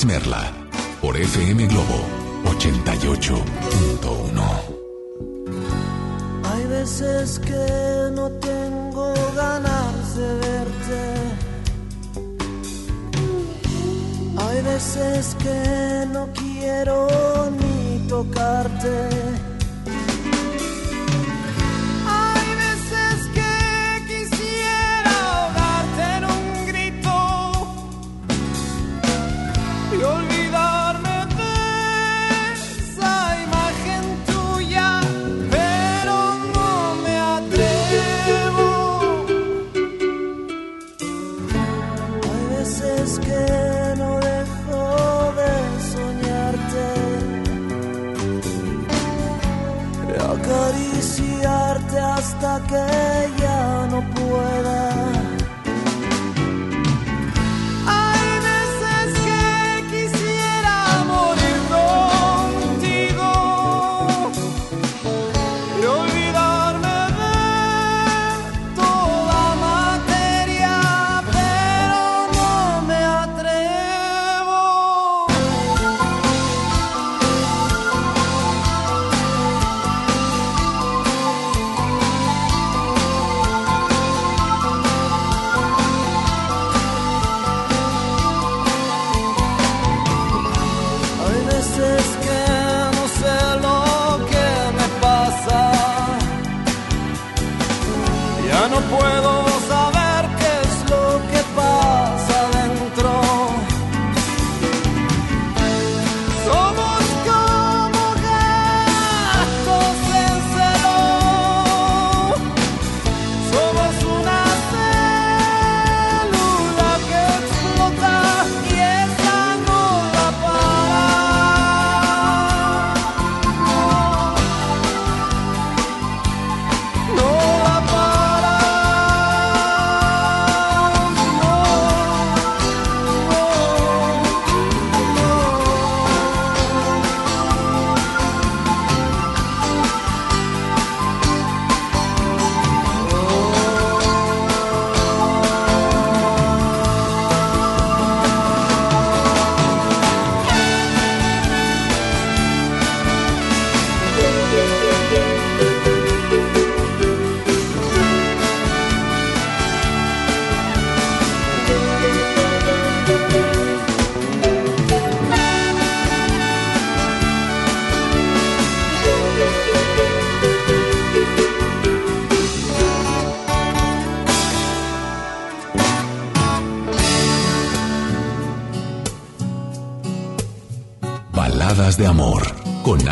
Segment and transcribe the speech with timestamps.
[0.00, 0.49] Alex Merla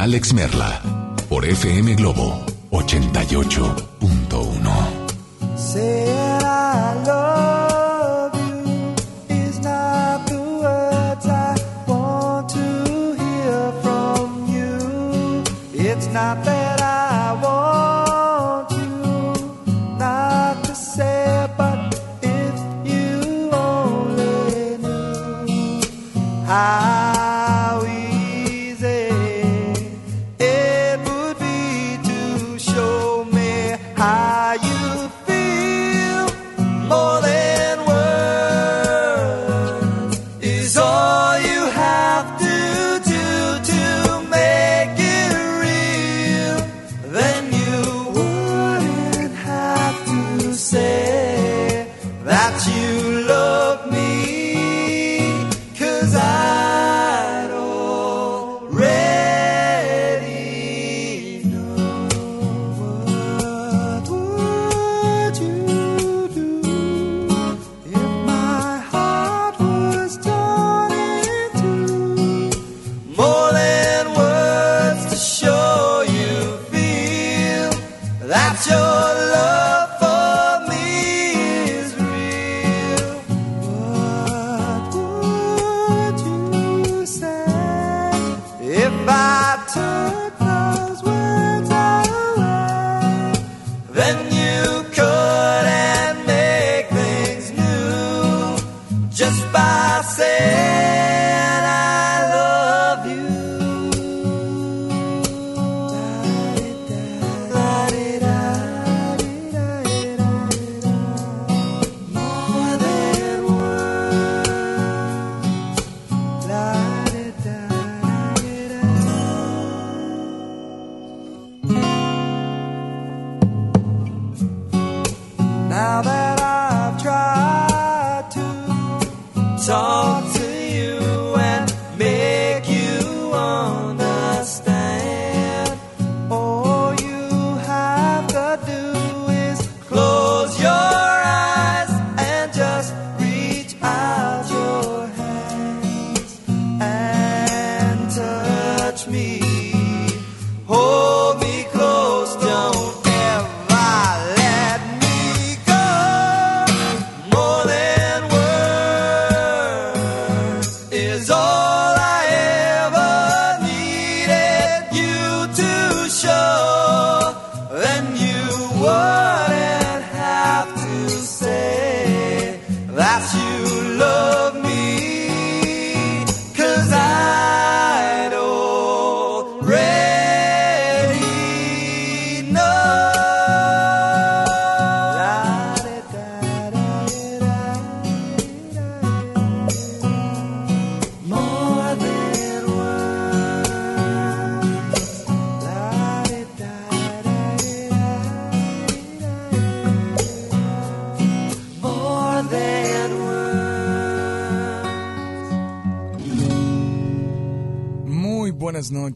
[0.09, 0.81] Alex Merla
[1.29, 3.98] por FM Globo 88.1.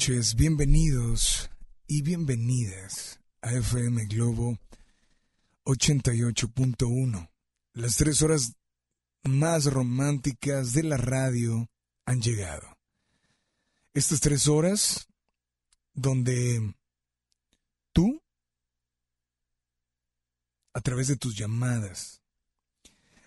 [0.02, 1.48] noches, bienvenidos
[1.86, 4.58] y bienvenidas a FM Globo
[5.64, 7.30] 88.1.
[7.74, 8.56] Las tres horas
[9.22, 11.68] más románticas de la radio
[12.04, 12.66] han llegado.
[13.94, 15.06] Estas tres horas
[15.94, 16.74] donde
[17.92, 18.20] tú,
[20.74, 22.20] a través de tus llamadas,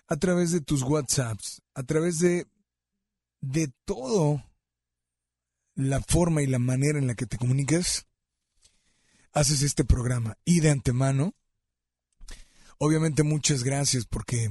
[0.08, 2.46] a través de tus WhatsApps, a través de,
[3.40, 4.44] de todo
[5.76, 8.06] la forma y la manera en la que te comunicas,
[9.32, 10.36] haces este programa.
[10.44, 11.34] Y de antemano,
[12.78, 14.48] obviamente muchas gracias porque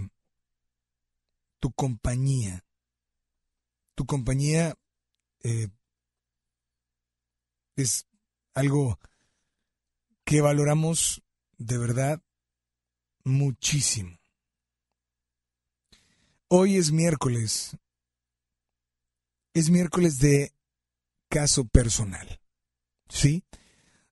[1.59, 2.63] tu compañía,
[3.95, 4.75] tu compañía
[5.43, 5.67] eh,
[7.75, 8.07] es
[8.53, 8.99] algo
[10.23, 11.23] que valoramos
[11.57, 12.21] de verdad
[13.23, 14.19] muchísimo.
[16.47, 17.75] Hoy es miércoles.
[19.53, 20.54] Es miércoles de
[21.35, 22.39] caso personal.
[23.09, 23.43] ¿Sí?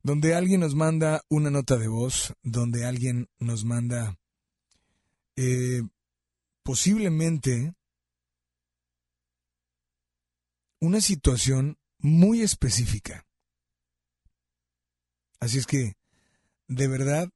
[0.01, 4.19] Donde alguien nos manda una nota de voz, donde alguien nos manda
[5.37, 5.83] eh,
[6.63, 7.73] posiblemente
[10.81, 13.25] una situación muy específica.
[15.39, 15.93] Así es que,
[16.67, 17.29] de verdad,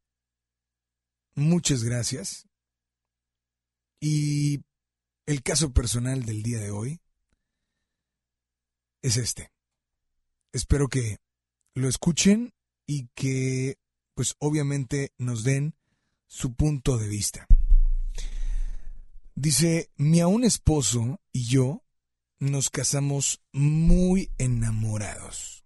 [1.34, 2.46] muchas gracias.
[4.02, 4.66] Y
[5.26, 7.00] el caso personal del día de hoy
[9.02, 9.57] es este.
[10.52, 11.18] Espero que
[11.74, 12.54] lo escuchen
[12.86, 13.78] y que,
[14.14, 15.76] pues obviamente, nos den
[16.28, 17.48] su punto de vista.
[19.36, 21.84] Dice, mi aún esposo y yo
[22.40, 25.64] nos casamos muy enamorados.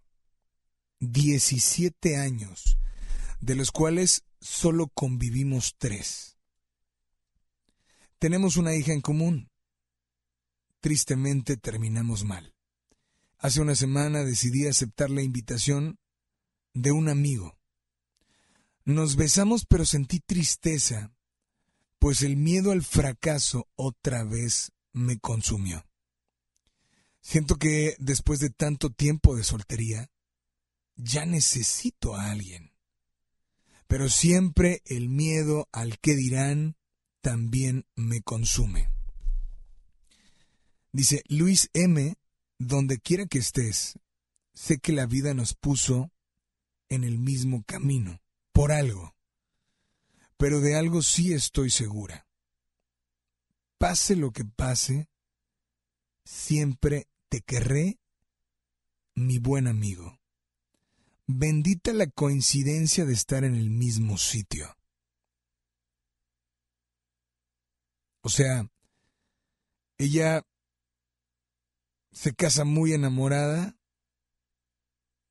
[1.00, 2.77] 17 años,
[3.39, 6.38] de los cuales solo convivimos tres.
[8.19, 9.50] Tenemos una hija en común.
[10.79, 12.53] Tristemente terminamos mal.
[13.41, 15.98] Hace una semana decidí aceptar la invitación
[16.75, 17.57] de un amigo.
[18.86, 21.12] Nos besamos pero sentí tristeza,
[21.98, 25.88] pues el miedo al fracaso otra vez me consumió.
[27.19, 30.12] Siento que después de tanto tiempo de soltería,
[30.95, 32.74] ya necesito a alguien.
[33.88, 36.75] Pero siempre el miedo al que dirán
[37.21, 38.91] también me consume.
[40.91, 42.15] Dice Luis M.,
[42.67, 43.97] donde quiera que estés,
[44.53, 46.11] sé que la vida nos puso
[46.89, 49.15] en el mismo camino, por algo.
[50.37, 52.27] Pero de algo sí estoy segura.
[53.77, 55.09] Pase lo que pase,
[56.23, 57.99] siempre te querré,
[59.15, 60.19] mi buen amigo.
[61.27, 64.75] Bendita la coincidencia de estar en el mismo sitio.
[68.21, 68.69] O sea,
[69.97, 70.45] ella
[72.11, 73.75] se casa muy enamorada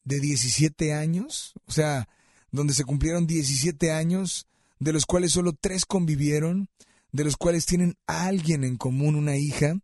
[0.04, 2.08] de 17 años, o sea,
[2.50, 6.68] donde se cumplieron 17 años, de los cuales solo tres convivieron,
[7.12, 9.78] de los cuales tienen alguien en común, una hija,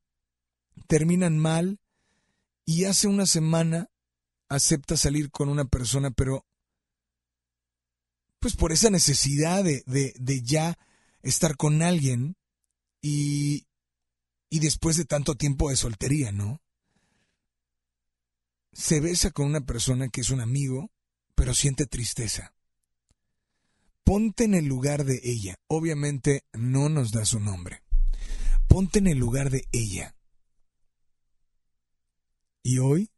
[0.87, 1.79] terminan mal
[2.65, 3.89] y hace una semana
[4.49, 6.47] acepta salir con una persona, pero
[8.41, 10.79] pues por esa necesidad de, de, de ya
[11.23, 12.37] estar con alguien
[13.03, 13.67] y,
[14.49, 16.61] y después de tanto tiempo de soltería, ¿no?
[18.77, 20.91] Se besa con una persona que es un amigo,
[21.35, 22.53] pero siente tristeza.
[24.05, 25.57] ponte en el lugar de ella.
[25.67, 27.83] Obviamente no nos da su nombre.
[28.69, 30.15] Ponte en el lugar de ella.
[32.63, 33.11] Y hoy,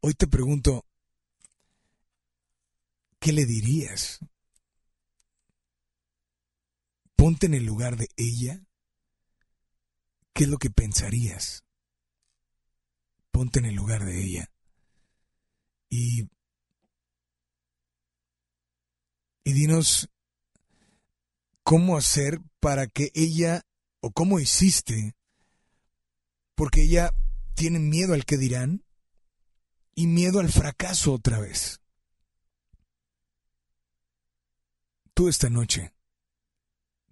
[0.00, 0.86] hoy te pregunto,
[3.18, 4.20] ¿qué le dirías?
[7.16, 8.64] Ponte en el lugar de ella.
[10.32, 11.64] ¿Qué es lo que pensarías?
[13.38, 14.50] Ponte en el lugar de ella.
[15.88, 16.28] Y,
[19.44, 20.10] y dinos
[21.62, 23.62] cómo hacer para que ella,
[24.00, 25.14] o cómo hiciste,
[26.56, 27.14] porque ella
[27.54, 28.82] tiene miedo al que dirán
[29.94, 31.80] y miedo al fracaso otra vez.
[35.14, 35.94] Tú esta noche,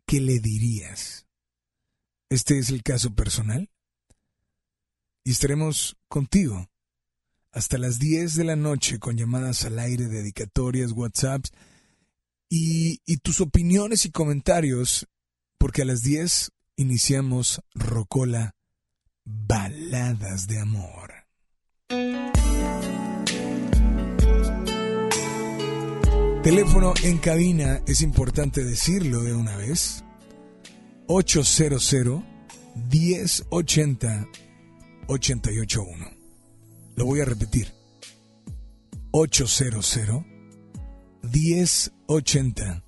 [0.06, 1.28] ¿qué le dirías?
[2.28, 3.70] Este es el caso personal.
[5.26, 6.70] Y estaremos contigo
[7.50, 11.50] hasta las 10 de la noche con llamadas al aire, dedicatorias, WhatsApps
[12.48, 15.08] y, y tus opiniones y comentarios,
[15.58, 18.54] porque a las 10 iniciamos Rocola
[19.24, 21.12] Baladas de Amor.
[26.44, 30.04] Teléfono en cabina, es importante decirlo de una vez.
[31.08, 31.94] 800
[32.76, 34.28] 1080
[35.08, 36.10] 881.
[36.96, 37.72] Lo voy a repetir.
[39.12, 39.96] 800
[41.22, 42.84] 1080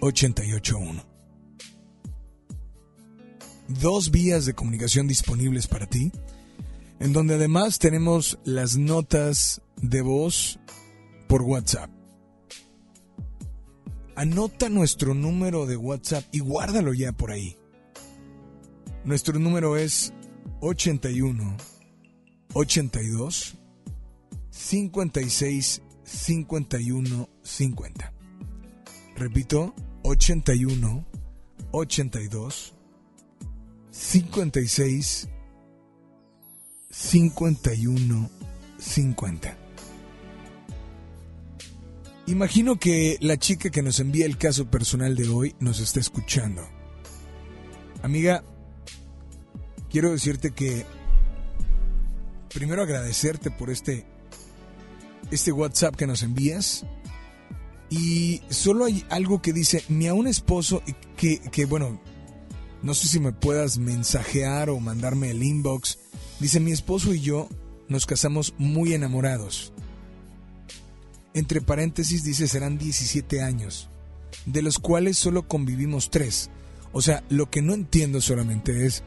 [0.00, 1.04] 881.
[3.68, 6.12] Dos vías de comunicación disponibles para ti,
[7.00, 10.58] en donde además tenemos las notas de voz
[11.28, 11.90] por WhatsApp.
[14.14, 17.58] Anota nuestro número de WhatsApp y guárdalo ya por ahí.
[19.04, 20.12] Nuestro número es
[20.60, 21.56] 81
[22.54, 23.54] 82
[24.50, 28.12] 56 51 50.
[29.16, 31.06] Repito, 81
[31.72, 32.74] 82
[33.90, 35.28] 56
[36.90, 38.30] 51
[38.78, 39.56] 50.
[42.28, 46.62] Imagino que la chica que nos envía el caso personal de hoy nos está escuchando.
[48.02, 48.42] Amiga,
[49.90, 50.84] quiero decirte que
[52.52, 54.06] primero agradecerte por este
[55.30, 56.84] este WhatsApp que nos envías.
[57.88, 60.82] Y solo hay algo que dice mi a un esposo
[61.16, 62.00] que, que bueno
[62.82, 65.98] no sé si me puedas mensajear o mandarme el inbox.
[66.40, 67.48] Dice mi esposo y yo
[67.88, 69.72] nos casamos muy enamorados
[71.36, 73.90] entre paréntesis dice serán 17 años,
[74.46, 76.48] de los cuales solo convivimos 3.
[76.92, 79.02] O sea, lo que no entiendo solamente es,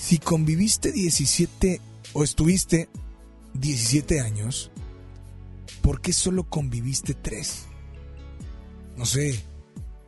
[0.00, 1.80] si conviviste 17
[2.14, 2.88] o estuviste
[3.54, 4.70] 17 años,
[5.82, 7.66] ¿por qué solo conviviste 3?
[8.96, 9.44] No sé,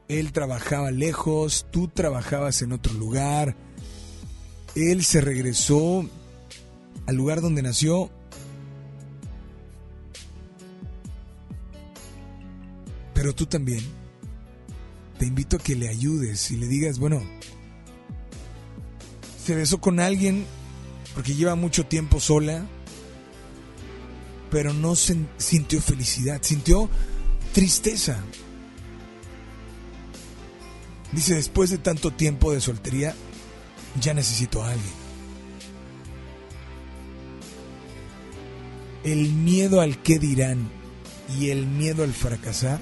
[0.09, 3.57] él trabajaba lejos, tú trabajabas en otro lugar,
[4.74, 6.09] él se regresó
[7.07, 8.11] al lugar donde nació
[13.22, 13.85] Pero tú también,
[15.16, 17.22] te invito a que le ayudes y le digas, bueno,
[19.44, 20.46] se besó con alguien
[21.14, 22.64] porque lleva mucho tiempo sola,
[24.50, 26.88] pero no sintió felicidad, sintió
[27.52, 28.22] tristeza.
[31.12, 33.14] Dice, después de tanto tiempo de soltería,
[34.00, 35.02] ya necesito a alguien.
[39.05, 40.70] El miedo al qué dirán
[41.38, 42.81] y el miedo al fracasar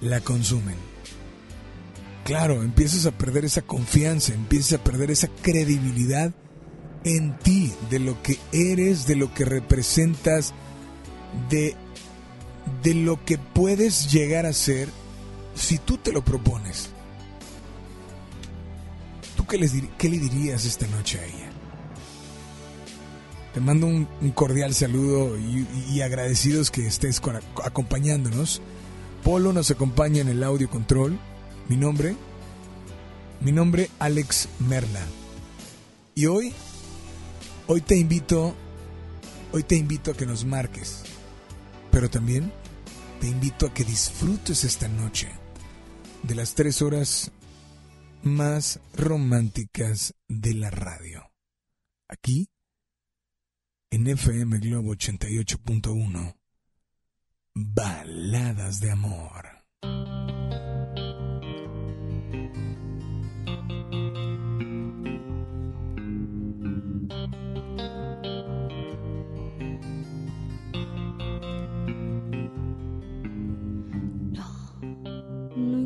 [0.00, 0.95] la consumen.
[2.26, 6.32] Claro, empiezas a perder esa confianza, empiezas a perder esa credibilidad
[7.04, 10.52] en ti, de lo que eres, de lo que representas,
[11.48, 11.76] de,
[12.82, 14.88] de lo que puedes llegar a ser
[15.54, 16.90] si tú te lo propones.
[19.36, 21.50] ¿Tú qué, les qué le dirías esta noche a ella?
[23.54, 27.22] Te mando un, cordial saludo y, agradecidos que estés
[27.64, 28.60] acompañándonos
[29.22, 31.18] Polo nos acompaña en el audio control.
[31.68, 32.14] Mi nombre,
[33.40, 35.04] mi nombre Alex Merla.
[36.14, 36.52] Y hoy,
[37.66, 38.54] hoy te invito,
[39.52, 41.02] hoy te invito a que nos marques,
[41.90, 42.52] pero también
[43.20, 45.28] te invito a que disfrutes esta noche
[46.22, 47.32] de las tres horas
[48.22, 51.32] más románticas de la radio.
[52.08, 52.48] Aquí,
[53.90, 56.36] en FM Globo 88.1
[57.54, 59.46] Baladas de Amor.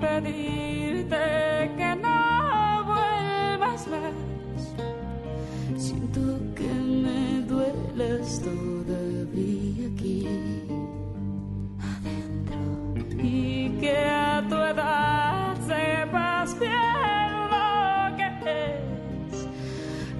[0.00, 1.16] pedirte
[1.76, 4.74] que no vuelvas más.
[5.76, 6.20] Siento
[6.54, 10.26] que me dueles todavía aquí
[11.80, 12.60] adentro
[13.22, 18.26] y que a tu edad sepas bien lo que
[19.30, 19.48] es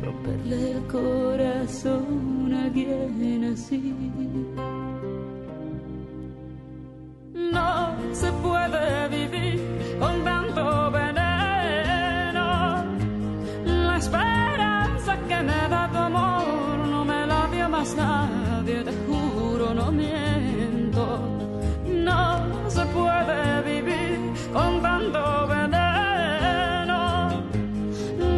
[0.03, 3.95] romperle el corazón a alguien así.
[7.53, 12.47] No se puede vivir con tanto veneno.
[13.65, 19.75] La esperanza que me da tu amor no me la dio más nadie, te juro,
[19.75, 21.05] no miento.
[21.87, 24.19] No se puede vivir
[24.53, 27.01] con tanto veneno.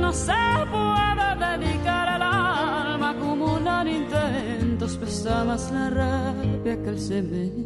[0.01, 6.99] No se puede dedicar el alma a acumular intentos, pesa más la rabia que el
[6.99, 7.66] cemento.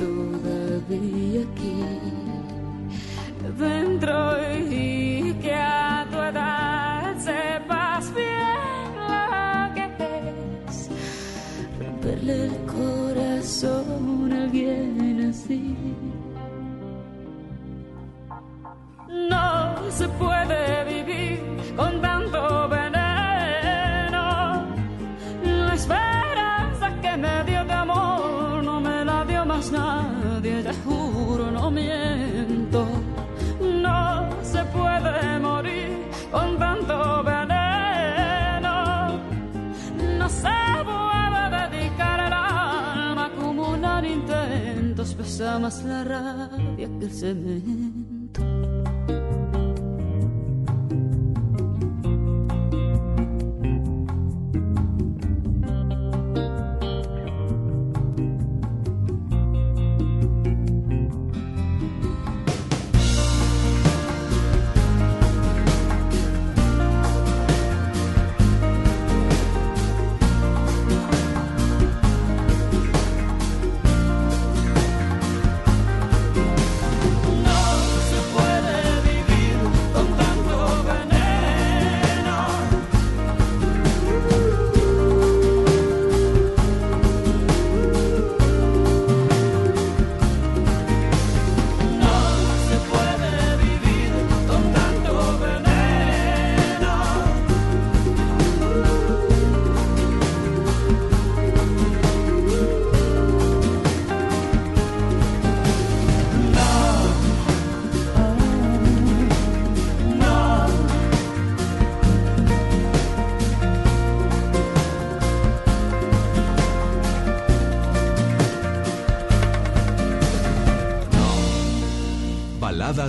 [0.00, 1.76] todavía aquí
[3.58, 4.16] dentro
[4.70, 9.84] y que a tu edad sepas bien lo que
[10.68, 10.90] es
[11.78, 15.76] romperle el corazón a alguien así.
[19.08, 20.69] No se puede
[45.70, 47.89] más la rabia que el cemento.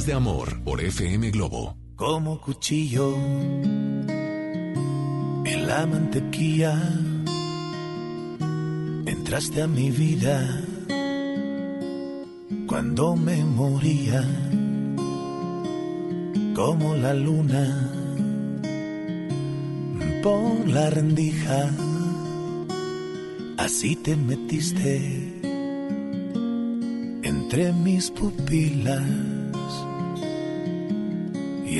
[0.05, 1.77] De amor por FM Globo.
[1.95, 3.15] como cuchillo
[5.45, 6.73] en la mantequilla.
[9.05, 10.63] Entraste a mi vida
[12.65, 14.23] cuando me moría,
[16.55, 17.91] como la luna
[20.23, 21.69] por la rendija.
[23.57, 25.31] Así te metiste
[27.21, 29.30] entre mis pupilas.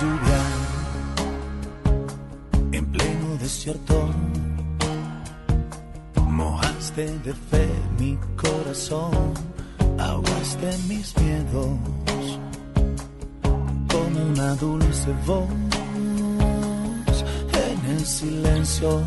[0.00, 0.40] lluvia
[2.72, 4.08] en pleno desierto
[6.40, 9.12] mojaste de fe mi corazón,
[9.98, 11.76] ahogaste mis miedos
[13.92, 15.48] como una dulce voz
[17.66, 19.02] en el silencio.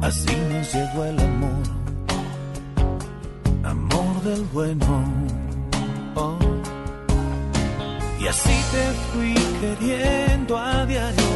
[0.00, 1.64] Así nos llegó el amor,
[3.64, 5.04] amor del bueno.
[6.14, 6.69] Oh.
[8.20, 11.30] Y así te fui queriendo a diario,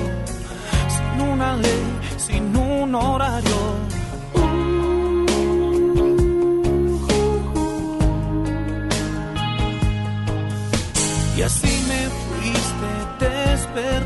[0.94, 1.84] sin una ley,
[2.18, 3.60] sin un horario.
[11.36, 12.90] Y así me fuiste
[13.24, 14.03] despertando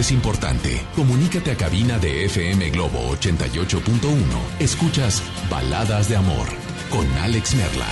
[0.00, 0.80] es importante.
[0.96, 4.16] Comunícate a cabina de FM Globo 88.1.
[4.58, 6.48] Escuchas Baladas de Amor
[6.90, 7.86] con Alex Merla.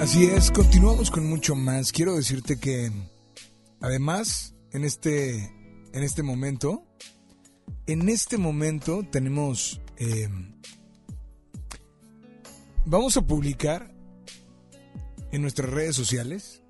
[0.00, 1.92] Así es, continuamos con mucho más.
[1.92, 2.90] Quiero decirte que
[3.80, 5.57] además en este
[5.98, 6.86] en este momento
[7.86, 10.28] en este momento tenemos eh,
[12.86, 13.92] vamos a publicar
[15.32, 16.62] en nuestras redes sociales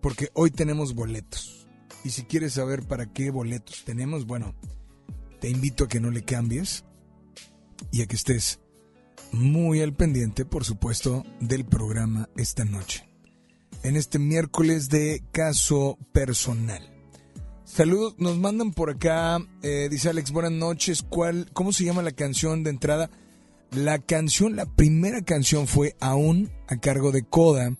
[0.00, 1.66] porque hoy tenemos boletos.
[2.04, 4.54] Y si quieres saber para qué boletos tenemos, bueno,
[5.40, 6.84] te invito a que no le cambies
[7.90, 8.60] y a que estés
[9.32, 13.08] muy al pendiente, por supuesto, del programa esta noche.
[13.82, 16.95] En este miércoles de caso personal.
[17.66, 22.12] Saludos, nos mandan por acá, eh, dice Alex, buenas noches, ¿cuál, ¿cómo se llama la
[22.12, 23.10] canción de entrada?
[23.72, 27.76] La canción, la primera canción fue Aún a cargo de Coda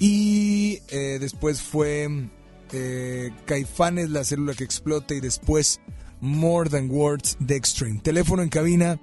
[0.00, 2.08] y eh, después fue
[2.72, 5.80] eh, Caifanes, la célula que explota y después
[6.22, 8.00] More Than Words de Extreme.
[8.00, 8.98] Teléfono en cabina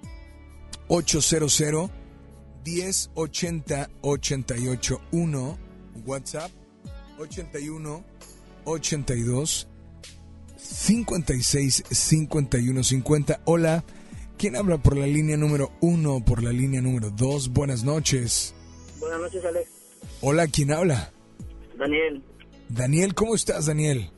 [0.88, 1.92] 800
[2.66, 5.60] 1080 881
[6.08, 6.52] WhatsApp
[7.20, 8.04] 81
[8.66, 9.68] 82
[10.74, 13.42] 56 51 50.
[13.46, 13.84] Hola,
[14.38, 17.50] ¿Quién habla por la línea número uno o por la línea número dos?
[17.50, 18.54] Buenas noches.
[19.00, 19.70] Buenas noches, Alex.
[20.22, 21.14] Hola, ¿quién habla?
[21.78, 22.22] Daniel,
[22.70, 24.10] Daniel, ¿cómo estás, Daniel?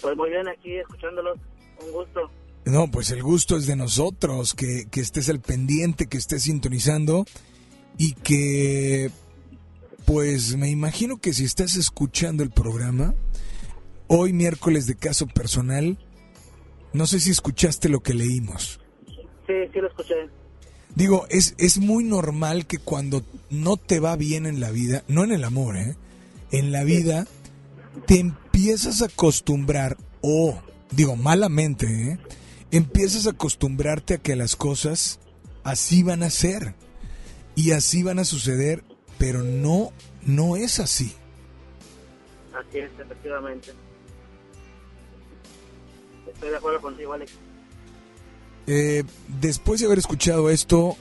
[0.00, 1.38] pues muy bien aquí escuchándolos.
[1.84, 2.30] Un gusto.
[2.66, 7.26] No, pues el gusto es de nosotros, que, que estés al pendiente, que estés sintonizando
[7.98, 9.10] y que,
[10.06, 13.14] pues me imagino que si estás escuchando el programa,
[14.06, 15.98] hoy miércoles de caso personal,
[16.94, 18.80] no sé si escuchaste lo que leímos.
[19.46, 20.14] Sí, sí lo escuché.
[20.94, 25.24] Digo, es, es muy normal que cuando no te va bien en la vida, no
[25.24, 25.96] en el amor, ¿eh?
[26.52, 27.26] en la vida,
[28.06, 30.56] te empiezas a acostumbrar, o,
[30.92, 32.18] digo, malamente, ¿eh?
[32.70, 35.18] empiezas a acostumbrarte a que las cosas
[35.64, 36.74] así van a ser
[37.56, 38.84] y así van a suceder,
[39.18, 39.92] pero no,
[40.24, 41.12] no es así.
[42.54, 43.72] Así es, efectivamente.
[46.34, 47.32] Estoy de acuerdo contigo, Alex.
[48.66, 49.04] Eh,
[49.40, 50.96] después de haber escuchado esto,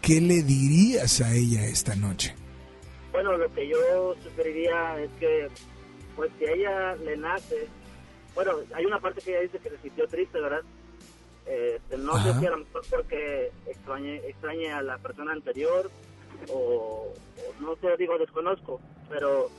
[0.00, 2.34] ¿qué le dirías a ella esta noche?
[3.12, 5.48] Bueno, lo que yo sugeriría es que,
[6.16, 7.68] pues si a ella le nace,
[8.34, 10.62] bueno, hay una parte que ella dice que se sintió triste, ¿verdad?
[11.46, 12.32] Este, no Ajá.
[12.34, 15.90] sé si a lo mejor porque extrañe, extrañe a la persona anterior
[16.48, 19.50] o, o no sé, digo, desconozco, pero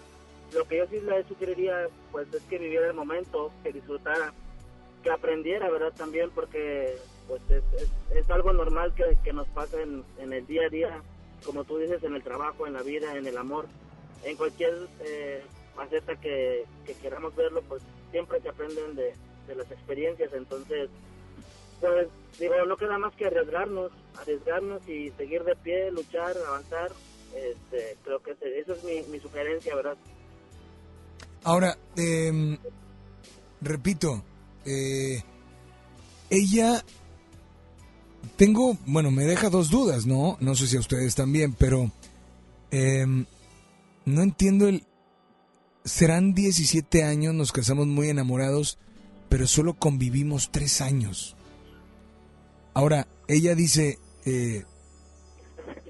[0.53, 4.33] lo que yo sí le sugeriría, pues es que viviera el momento, que disfrutara,
[5.01, 5.93] que aprendiera, ¿verdad?
[5.95, 6.95] También porque
[7.27, 7.63] pues es,
[8.15, 11.01] es, algo normal que, que nos pasa en, en el día a día,
[11.45, 13.67] como tú dices, en el trabajo, en la vida, en el amor,
[14.23, 15.43] en cualquier eh,
[15.75, 19.13] faceta que, que queramos verlo, pues siempre se aprenden de,
[19.47, 20.89] de las experiencias, entonces,
[21.79, 22.07] pues
[22.39, 26.91] digo, no queda más que arriesgarnos, arriesgarnos y seguir de pie, luchar, avanzar,
[27.35, 29.97] este, creo que esa es mi sugerencia, ¿verdad?
[31.43, 32.57] Ahora, em,
[33.61, 34.23] repito,
[34.65, 35.21] eh,
[36.29, 36.83] ella,
[38.37, 40.37] tengo, bueno, me deja dos dudas, ¿no?
[40.39, 41.91] No sé si a ustedes también, pero
[42.71, 43.25] em,
[44.05, 44.83] no entiendo el...
[45.85, 48.77] Serán 17 años, nos casamos muy enamorados,
[49.27, 51.35] pero solo convivimos tres años.
[52.73, 54.63] Ahora, ella dice, eh,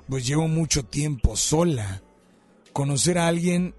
[0.10, 2.02] pues llevo mucho tiempo sola.
[2.74, 3.76] Conocer a alguien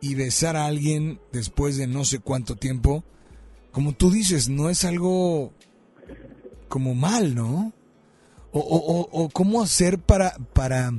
[0.00, 3.04] y besar a alguien después de no sé cuánto tiempo,
[3.72, 5.52] como tú dices, no es algo
[6.68, 7.72] como mal, ¿no?
[8.52, 10.92] O, o- o- o cómo hacer para, para...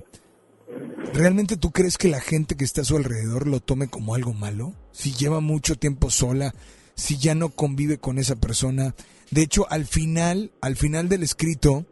[1.14, 4.34] ¿Realmente tú crees que la gente que está a su alrededor lo tome como algo
[4.34, 4.74] malo?
[4.94, 6.54] Si lleva mucho tiempo sola,
[6.96, 8.96] si ya no convive con esa persona.
[9.32, 11.86] De hecho, al final, al final del escrito,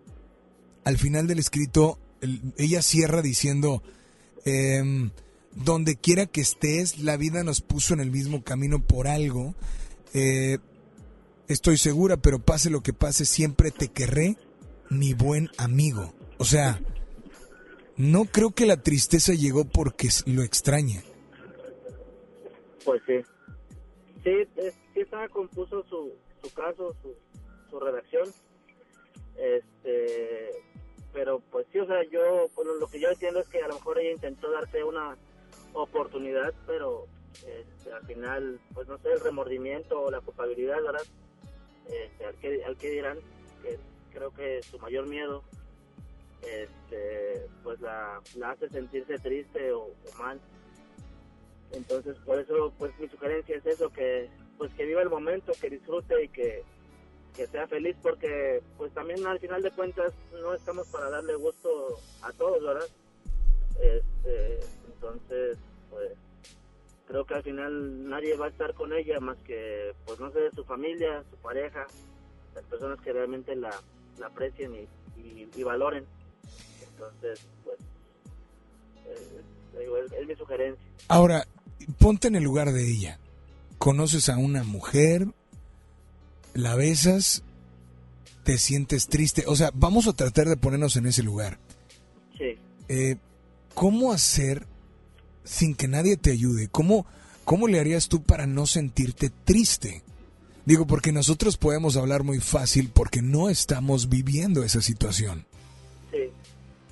[0.85, 3.83] al final del escrito, el- ella cierra diciendo,
[4.45, 5.11] em,
[5.53, 9.55] donde quiera que estés, la vida nos puso en el mismo camino por algo.
[10.13, 10.59] Eh,
[11.47, 14.37] estoy segura, pero pase lo que pase, siempre te querré,
[14.89, 16.13] mi buen amigo.
[16.37, 16.81] O sea,
[17.97, 21.03] no creo que la tristeza llegó porque lo extraña.
[22.85, 23.19] Pues sí.
[24.23, 24.31] Sí,
[24.93, 27.13] sí estaba confuso su, su caso, su,
[27.69, 28.29] su redacción.
[29.37, 30.49] Este,
[31.13, 33.75] pero pues sí, o sea, yo, bueno, lo que yo entiendo es que a lo
[33.75, 35.17] mejor ella intentó darse una
[35.73, 41.03] oportunidad, pero este, al final, pues no sé, el remordimiento o la culpabilidad, ¿verdad?
[41.87, 43.17] Este, al, que, al que dirán,
[43.61, 43.79] que
[44.11, 45.43] creo que su mayor miedo,
[46.41, 50.39] este, pues la, la hace sentirse triste o, mal.
[51.71, 55.69] Entonces, por eso, pues mi sugerencia es eso, que pues que viva el momento, que
[55.69, 56.63] disfrute y que,
[57.35, 61.97] que sea feliz, porque pues también al final de cuentas no estamos para darle gusto
[62.23, 62.87] a todos, ¿verdad?
[63.79, 64.59] Este,
[65.01, 65.57] entonces,
[65.89, 66.11] pues
[67.07, 70.39] creo que al final nadie va a estar con ella más que, pues no sé,
[70.53, 71.87] su familia, su pareja,
[72.53, 73.71] las personas que realmente la,
[74.19, 74.87] la aprecien y,
[75.21, 76.05] y, y valoren.
[76.91, 77.77] Entonces, pues,
[79.07, 79.41] eh,
[79.79, 80.83] digo, es- es mi sugerencia.
[81.07, 81.47] Ahora,
[81.97, 83.19] ponte en el lugar de ella.
[83.77, 85.27] Conoces a una mujer,
[86.53, 87.43] la besas,
[88.43, 89.45] te sientes triste.
[89.47, 91.57] O sea, vamos a tratar de ponernos en ese lugar.
[92.37, 92.57] Sí.
[92.89, 93.15] Eh,
[93.73, 94.65] ¿Cómo hacer
[95.49, 96.67] sin que nadie te ayude?
[96.69, 97.07] ¿Cómo,
[97.43, 100.03] ¿Cómo le harías tú para no sentirte triste?
[100.65, 105.47] Digo, porque nosotros podemos hablar muy fácil porque no estamos viviendo esa situación.
[106.11, 106.29] Sí.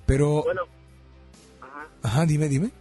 [0.08, 0.62] Pero, Bueno,
[1.62, 1.88] ajá.
[2.02, 2.72] ajá, dime, dime.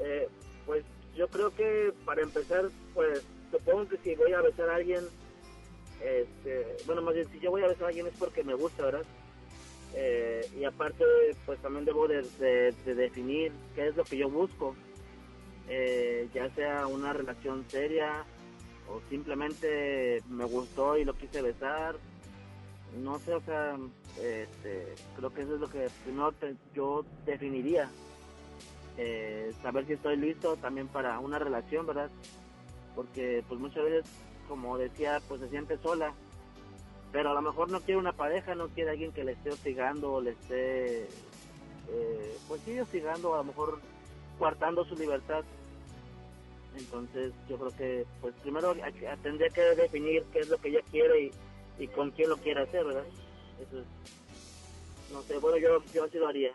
[0.00, 0.28] Eh,
[0.66, 0.84] pues
[1.16, 5.04] yo creo que para empezar, pues supongo que si voy a besar a alguien,
[6.04, 8.82] este, bueno, más bien si yo voy a besar a alguien es porque me gusta,
[8.84, 9.04] ¿verdad?
[9.94, 11.04] Eh, y aparte,
[11.44, 14.74] pues también debo de, de- de definir qué es lo que yo busco,
[15.68, 18.24] Eh, ya sea una relación seria
[18.88, 21.96] o simplemente me gustó y lo quise besar.
[22.98, 23.78] no sé, o sea,
[24.18, 26.32] este, creo que eso es lo que primero
[26.74, 27.90] yo definiría.
[28.98, 32.10] Eh, saber si estoy listo también para una relación, ¿verdad?
[32.94, 34.04] Porque pues muchas veces,
[34.48, 36.12] como decía, pues se siente sola.
[37.12, 40.14] Pero a lo mejor no quiere una pareja, no quiere alguien que le esté hostigando
[40.14, 43.80] o le esté, eh, pues sí, hostigando, a lo mejor
[44.38, 45.44] coartando su libertad.
[46.76, 48.74] Entonces yo creo que pues primero
[49.22, 51.30] tendría que definir qué es lo que ella quiere
[51.78, 53.04] y, con quién lo quiere hacer, ¿verdad?
[53.60, 53.86] Eso es,
[55.12, 56.52] no sé, bueno, yo, yo así lo haría.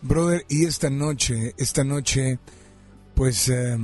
[0.00, 2.38] Brother, y esta noche, esta noche,
[3.14, 3.78] pues eh,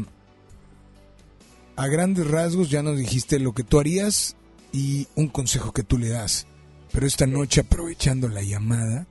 [1.76, 4.34] a grandes rasgos ya nos dijiste lo que tú harías
[4.72, 6.46] y un consejo que tú le das.
[6.92, 9.06] Pero esta noche, aprovechando la llamada,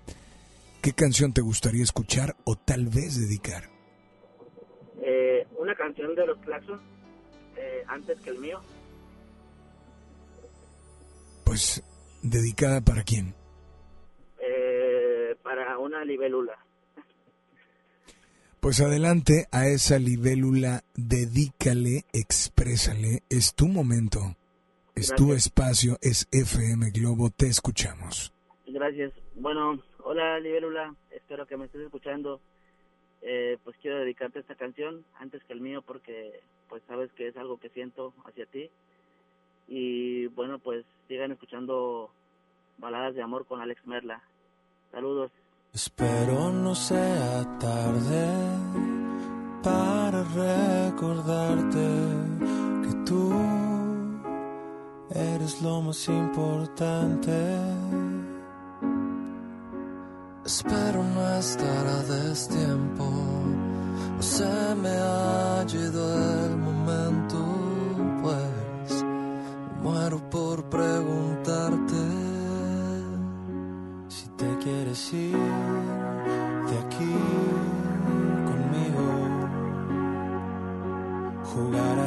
[0.82, 3.70] ¿qué canción te gustaría escuchar o tal vez dedicar?
[5.02, 6.82] Eh, una canción de los Claxons,
[7.56, 8.60] eh, antes que el mío,
[11.44, 11.82] Pues,
[12.22, 13.34] ¿dedicada para quién?
[14.40, 16.58] eh, para una libélula.
[18.60, 24.36] Pues adelante a esa libélula, dedícale, exprésale, es tu momento,
[24.98, 28.34] es tu espacio, es FM Globo, te escuchamos.
[28.66, 29.14] Gracias.
[29.36, 32.42] Bueno, hola libélula, espero que me estés escuchando.
[33.22, 36.40] Eh, pues quiero dedicarte esta canción antes que el mío porque
[36.70, 38.70] pues sabes que es algo que siento hacia ti.
[39.68, 42.10] Y bueno, pues sigan escuchando
[42.78, 44.22] baladas de amor con Alex Merla.
[44.92, 45.32] Saludos.
[45.74, 48.26] Espero no sea tarde
[49.62, 52.27] para recordarte
[55.10, 57.32] eres lo más importante.
[60.46, 63.06] Espero no estar a destiempo,
[64.16, 67.38] no se me ha ido el momento,
[68.22, 69.04] pues
[69.84, 71.96] muero por preguntarte.
[74.08, 75.38] Si te quieres ir
[76.70, 77.14] de aquí
[78.46, 79.08] conmigo,
[81.54, 82.07] jugar a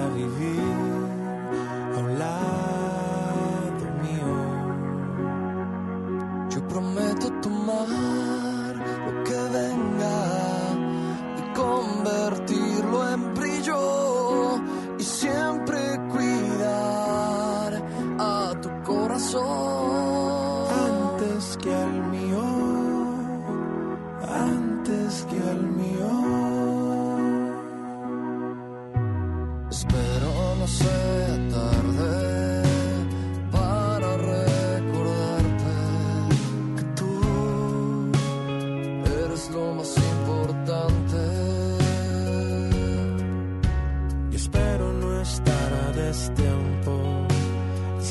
[44.52, 47.26] Y espero no estar a destiempo.
[48.00, 48.04] Y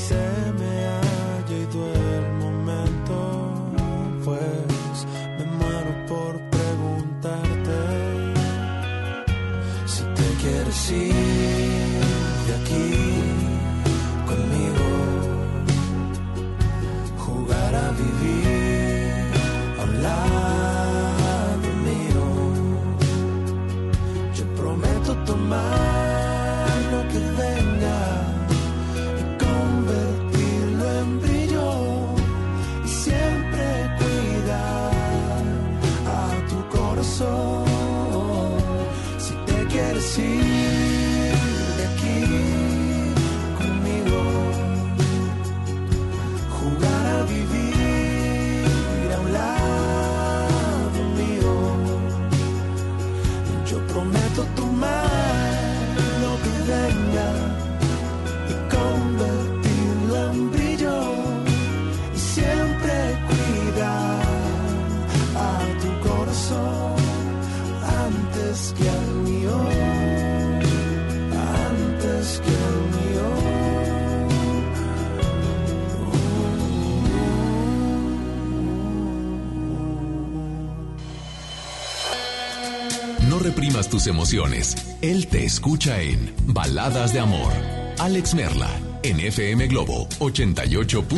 [83.90, 84.76] tus emociones.
[85.02, 87.52] Él te escucha en Baladas de Amor.
[87.98, 88.70] Alex Merla,
[89.02, 91.10] en FM Globo 88.1.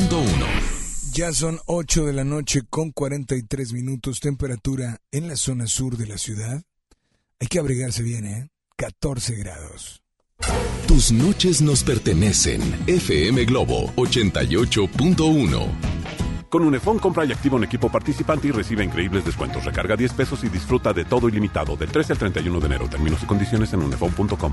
[1.12, 6.06] Ya son 8 de la noche con 43 minutos, temperatura en la zona sur de
[6.06, 6.62] la ciudad.
[7.38, 8.48] Hay que abrigarse bien, ¿eh?
[8.76, 10.02] 14 grados.
[10.88, 12.60] Tus noches nos pertenecen.
[12.86, 16.01] FM Globo 88.1.
[16.52, 19.64] Con Unifón compra y activa un equipo participante y recibe increíbles descuentos.
[19.64, 22.88] Recarga 10 pesos y disfruta de todo ilimitado del 13 al 31 de enero.
[22.90, 24.52] Términos y condiciones en unifón.com.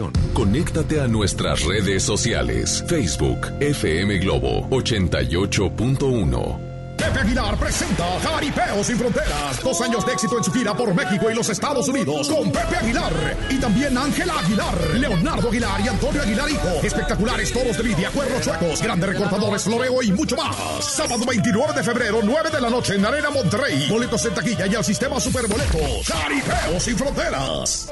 [0.33, 2.83] Conéctate a nuestras redes sociales.
[2.87, 6.71] Facebook FM Globo 88.1.
[7.01, 9.63] Pepe Aguilar presenta Jaripeo sin Fronteras.
[9.63, 12.75] Dos años de éxito en su gira por México y los Estados Unidos con Pepe
[12.75, 13.11] Aguilar.
[13.49, 16.69] Y también Ángela Aguilar, Leonardo Aguilar y Antonio Aguilar Hijo.
[16.83, 20.55] Espectaculares toros de lidia, cuernos chuecos, grandes recortadores, floreo y mucho más.
[20.85, 23.89] Sábado 29 de febrero, 9 de la noche en Arena Monterrey.
[23.89, 26.05] Boletos en taquilla y al sistema Superboletos.
[26.05, 27.91] Jaripeo sin Fronteras.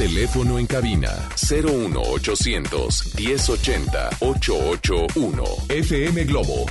[0.00, 6.64] Teléfono en cabina 01800 1080 881 FM Globo.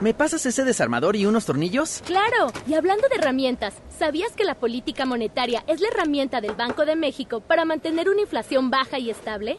[0.00, 2.00] ¿Me pasas ese desarmador y unos tornillos?
[2.06, 6.86] Claro, y hablando de herramientas, ¿sabías que la política monetaria es la herramienta del Banco
[6.86, 9.58] de México para mantener una inflación baja y estable?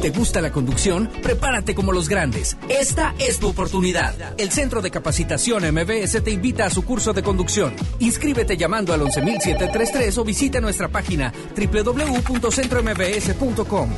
[0.00, 1.10] ¿Te gusta la conducción?
[1.22, 2.56] Prepárate como los grandes.
[2.68, 4.14] Esta es tu oportunidad.
[4.38, 7.74] El Centro de Capacitación MBS te invita a su curso de conducción.
[7.98, 13.90] Inscríbete llamando al 11733 o visita nuestra página www.centrombs.com.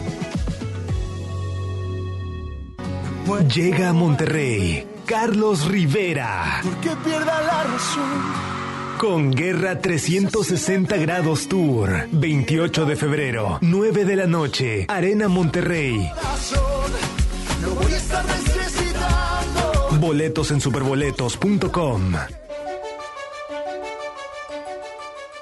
[3.54, 6.60] Llega a Monterrey Carlos Rivera.
[6.62, 8.57] Porque pierda la razón.
[8.98, 12.08] Con Guerra 360 Grados Tour.
[12.10, 16.10] 28 de febrero, 9 de la noche, Arena Monterrey.
[20.00, 22.12] Boletos en superboletos.com.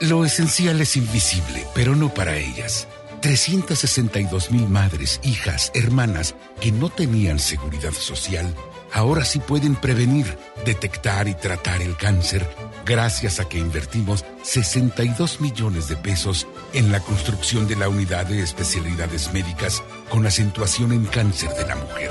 [0.01, 2.87] Lo esencial es invisible, pero no para ellas.
[3.21, 8.55] 362 mil madres, hijas, hermanas que no tenían seguridad social,
[8.97, 12.49] ahora sí pueden prevenir, detectar y tratar el cáncer
[12.87, 18.41] gracias a que invertimos 62 millones de pesos en la construcción de la unidad de
[18.41, 22.11] especialidades médicas con acentuación en cáncer de la mujer.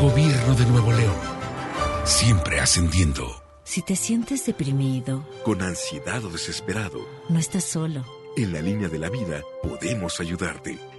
[0.00, 1.16] Gobierno de Nuevo León.
[2.04, 3.42] Siempre ascendiendo.
[3.64, 8.04] Si te sientes deprimido, con ansiedad o desesperado, no estás solo.
[8.36, 10.78] En la línea de la vida podemos ayudarte.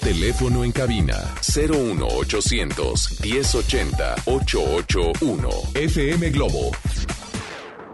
[0.00, 6.70] Teléfono en cabina 01800 1080 881 FM Globo.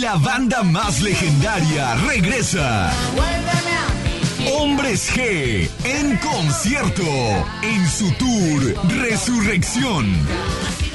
[0.00, 2.90] La banda más legendaria regresa.
[4.54, 7.02] Hombres G en concierto
[7.62, 10.16] en su tour Resurrección.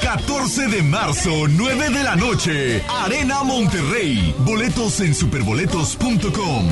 [0.02, 4.34] 14 de marzo, 9 de la noche, Arena Monterrey.
[4.38, 6.68] Boletos en superboletos.com.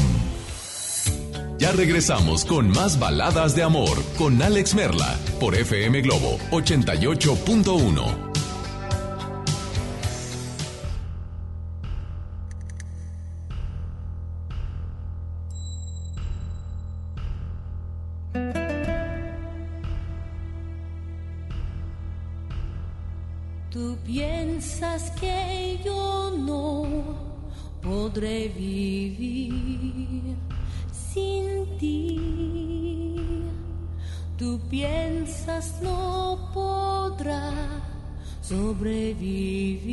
[1.59, 8.32] Ya regresamos con más baladas de amor con Alex Merla por FM Globo 88.1.
[27.83, 30.37] podré vivir
[30.93, 33.45] sin ti.
[34.39, 37.53] Tú piensas no podrá
[38.41, 39.93] sobrevivir.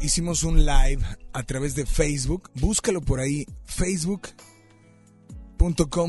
[0.00, 2.50] Hicimos un live a través de Facebook.
[2.54, 4.34] Búscalo por ahí, facebook.com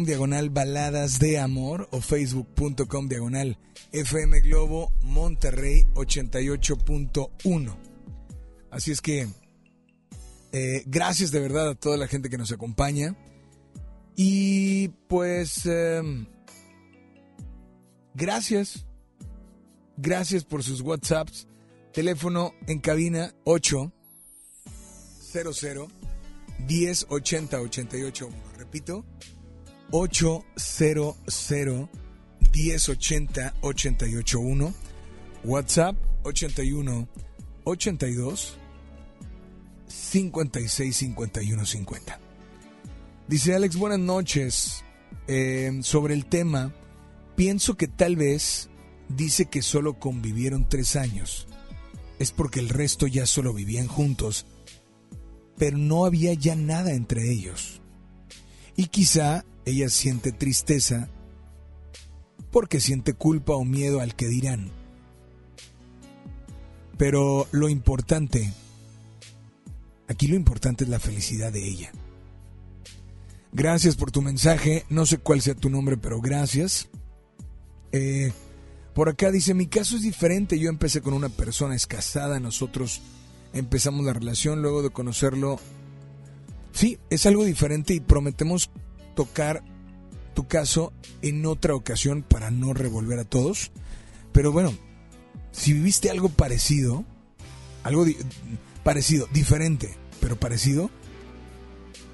[0.06, 3.58] diagonal baladas de amor o facebook.com diagonal
[3.92, 7.76] FM Globo Monterrey 88.1.
[8.70, 9.28] Así es que
[10.54, 13.16] eh, gracias de verdad a toda la gente que nos acompaña.
[14.16, 16.28] Y pues em,
[18.14, 18.86] gracias.
[19.98, 21.48] Gracias por sus WhatsApps.
[21.94, 23.92] Teléfono en cabina 800
[26.68, 28.36] 1080 881.
[28.58, 29.04] Repito,
[29.92, 31.16] 800
[32.54, 34.74] 1080 881.
[35.44, 37.08] WhatsApp 81
[37.66, 38.58] 82
[39.88, 42.20] 56 51 50.
[43.28, 44.86] Dice Alex, buenas noches.
[45.28, 46.74] Eh, sobre el tema,
[47.36, 48.70] pienso que tal vez
[49.10, 51.48] dice que solo convivieron tres años.
[52.22, 54.46] Es porque el resto ya solo vivían juntos,
[55.58, 57.82] pero no había ya nada entre ellos.
[58.78, 61.10] Y quizá ella siente tristeza
[62.52, 64.70] porque siente culpa o miedo al que dirán.
[66.96, 68.54] Pero lo importante,
[70.08, 71.92] aquí lo importante es la felicidad de ella.
[73.52, 76.88] Gracias por tu mensaje, no sé cuál sea tu nombre, pero gracias.
[77.92, 78.32] Eh,
[78.94, 83.02] por acá dice, mi caso es diferente, yo empecé con una persona, es casada, nosotros
[83.54, 85.60] empezamos la relación luego de conocerlo.
[86.74, 88.70] Sí, es algo diferente y prometemos
[89.16, 89.64] tocar
[90.34, 93.72] tu caso en otra ocasión para no revolver a todos.
[94.32, 94.74] Pero bueno,
[95.52, 97.04] si viviste algo parecido,
[97.84, 98.18] algo di-
[98.84, 100.90] parecido, diferente, pero parecido,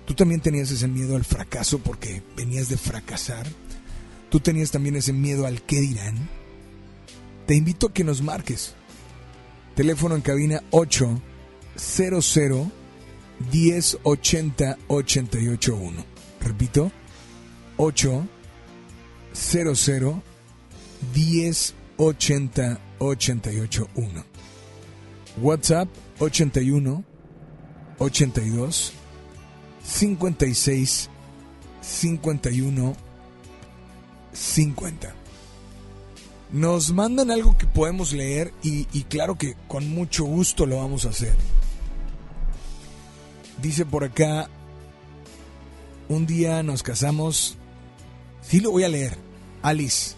[0.05, 3.47] tú también tenías ese miedo al fracaso porque venías de fracasar.
[4.30, 6.30] Tú tenías también ese miedo al qué dirán.
[7.48, 8.76] Te invito a que nos marques.
[9.74, 12.68] Teléfono en cabina 800
[13.52, 16.04] 1080 881.
[16.41, 16.91] Repito,
[17.78, 18.28] 800
[21.16, 24.26] 1080 881.
[25.41, 25.88] WhatsApp
[26.20, 27.06] 81
[28.00, 28.93] 82
[29.84, 31.10] 56
[31.82, 32.95] 51
[34.34, 35.16] 50.
[36.52, 41.10] Nos mandan algo que podemos leer y, claro que con mucho gusto lo vamos a
[41.10, 41.36] hacer.
[43.62, 44.50] Dice por acá,
[46.10, 47.58] un día nos casamos,
[48.41, 49.18] sí lo voy a leer,
[49.62, 50.16] Alice,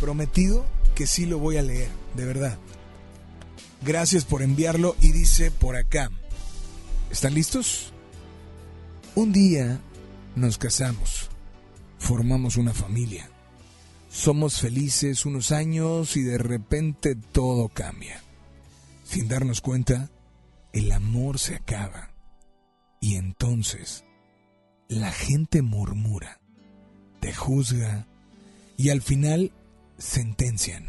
[0.00, 0.64] prometido
[0.94, 2.58] que sí lo voy a leer, de verdad.
[3.82, 6.10] Gracias por enviarlo y dice por acá,
[7.10, 7.92] ¿están listos?
[9.14, 9.80] Un día
[10.34, 11.28] nos casamos,
[11.98, 13.29] formamos una familia,
[14.10, 18.20] somos felices unos años y de repente todo cambia.
[19.04, 20.10] Sin darnos cuenta,
[20.72, 22.10] el amor se acaba
[23.00, 24.04] y entonces
[24.88, 26.40] la gente murmura,
[27.20, 28.06] te juzga
[28.76, 29.52] y al final
[29.96, 30.86] sentencian.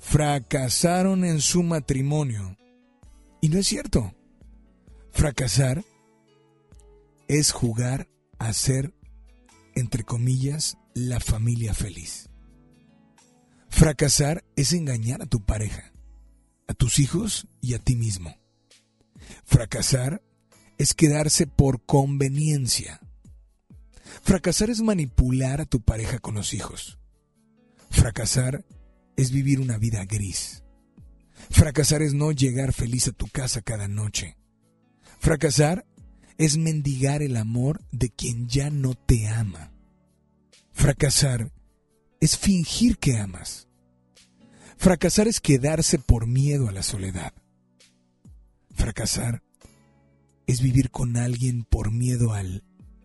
[0.00, 2.56] Fracasaron en su matrimonio.
[3.40, 4.14] Y no es cierto.
[5.10, 5.84] Fracasar
[7.28, 8.08] es jugar
[8.38, 8.94] a ser,
[9.74, 12.28] entre comillas, la familia feliz.
[13.68, 15.92] Fracasar es engañar a tu pareja,
[16.68, 18.36] a tus hijos y a ti mismo.
[19.44, 20.22] Fracasar
[20.78, 23.00] es quedarse por conveniencia.
[24.22, 26.98] Fracasar es manipular a tu pareja con los hijos.
[27.90, 28.64] Fracasar
[29.16, 30.62] es vivir una vida gris.
[31.50, 34.36] Fracasar es no llegar feliz a tu casa cada noche.
[35.18, 35.86] Fracasar
[36.38, 39.73] es mendigar el amor de quien ya no te ama.
[40.74, 41.50] Fracasar
[42.20, 43.68] es fingir que amas.
[44.76, 47.32] Fracasar es quedarse por miedo a la soledad.
[48.74, 49.42] Fracasar
[50.46, 52.64] es vivir con alguien por miedo al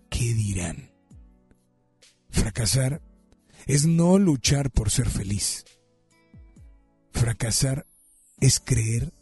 [0.09, 0.91] qué dirán.
[2.29, 3.01] Fracasar
[3.65, 5.63] es no luchar por ser feliz.
[7.13, 7.85] Fracasar
[8.41, 9.13] es creer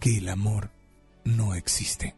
[0.00, 0.72] que el amor
[1.24, 2.16] no existe.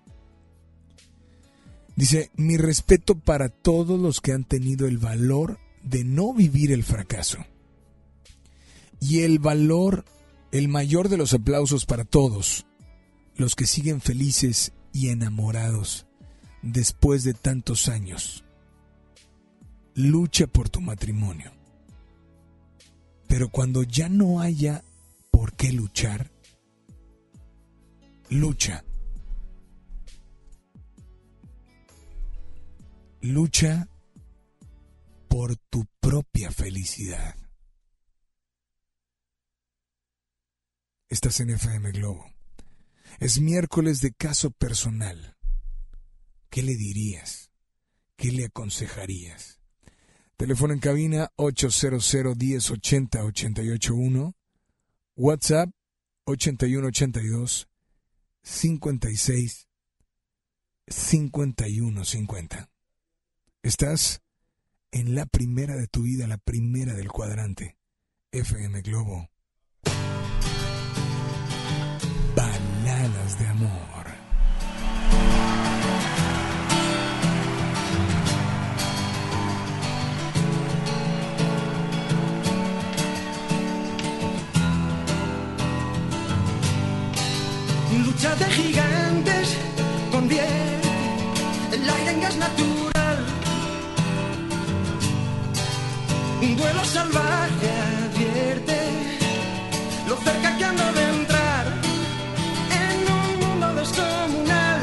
[1.97, 6.83] Dice, mi respeto para todos los que han tenido el valor de no vivir el
[6.83, 7.39] fracaso.
[9.01, 10.05] Y el valor,
[10.51, 12.67] el mayor de los aplausos para todos,
[13.37, 16.07] los que siguen felices y enamorados
[16.63, 18.45] después de tantos años.
[19.95, 21.53] Lucha por tu matrimonio.
[23.29, 24.83] Pero cuando ya no haya
[25.31, 26.31] por qué luchar,
[28.31, 28.85] lucha.
[33.21, 33.89] Lucha
[35.35, 37.35] por tu propia felicidad.
[41.09, 42.33] Estás en FM Globo.
[43.19, 45.37] Es miércoles de caso personal.
[46.51, 47.51] ¿Qué le dirías?
[48.15, 49.59] ¿Qué le aconsejarías?
[50.37, 54.37] Teléfono en cabina 800 1080 881.
[55.17, 55.69] WhatsApp
[56.27, 57.69] 8182
[58.41, 59.67] 56
[60.87, 62.71] 5150.
[63.65, 64.24] Estás
[64.95, 67.77] en la primera de tu vida, la primera del cuadrante.
[68.31, 69.29] FM Globo.
[72.37, 74.07] Baladas de amor.
[88.07, 89.57] Lucha de gigantes
[90.13, 90.89] convierte
[91.73, 92.94] el aire en gas natural.
[96.45, 97.71] Un duelo salvaje
[98.05, 98.79] advierte
[100.09, 101.65] lo cerca que ando de entrar
[102.83, 104.81] en un mundo descomunal.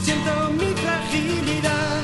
[0.00, 2.02] Siento mi fragilidad.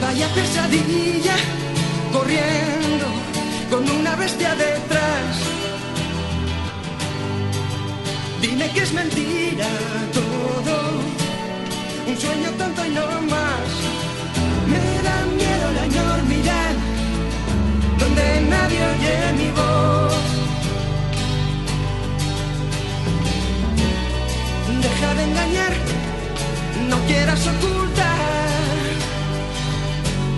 [0.00, 1.36] Vaya pesadilla
[2.12, 3.06] corriendo
[3.70, 5.36] con una bestia detrás.
[8.40, 9.68] Dime que es mentira
[10.18, 10.76] todo,
[12.08, 13.68] un sueño tonto y no más.
[14.72, 16.72] Me da miedo la enormidad,
[17.98, 20.24] donde nadie oye mi voz.
[24.84, 25.72] Deja de engañar,
[26.88, 28.78] no quieras ocultar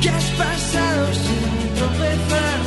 [0.01, 2.59] que has pasado sin tropezar.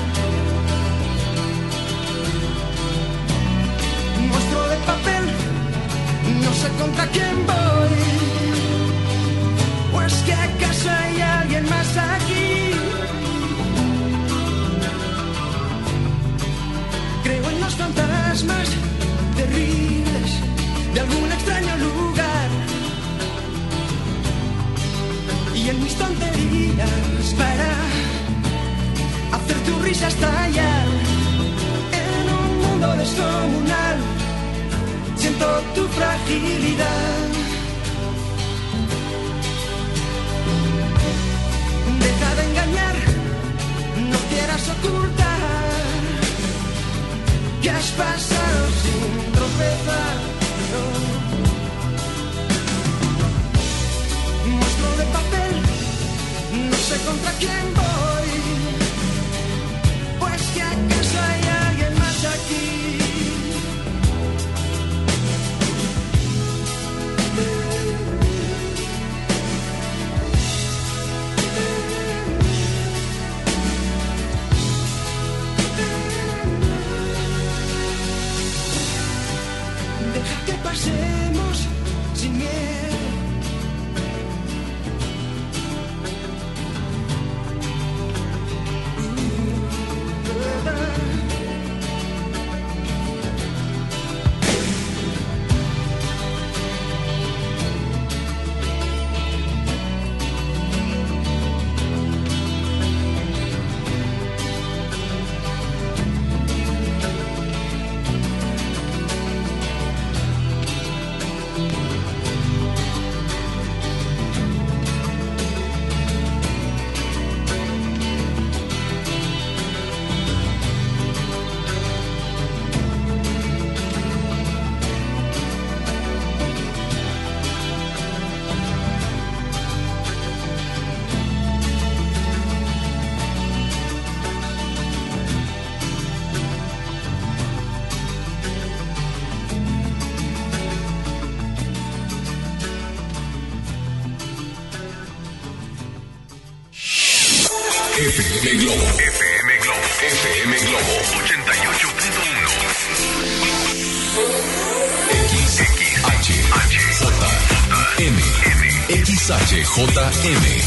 [4.29, 5.25] monstruo de papel,
[6.43, 8.32] no sé contra quién voy.
[10.33, 12.71] Que acaso hay alguien más aquí.
[17.23, 18.69] Creo en los fantasmas
[19.35, 20.29] terribles
[20.93, 22.49] de algún extraño lugar.
[25.53, 27.69] Y en mis tonterías para
[29.37, 30.87] hacer tu risa estallar
[32.01, 32.09] en
[32.39, 33.97] un mundo descomunal.
[35.15, 36.62] Siento tu fragilidad.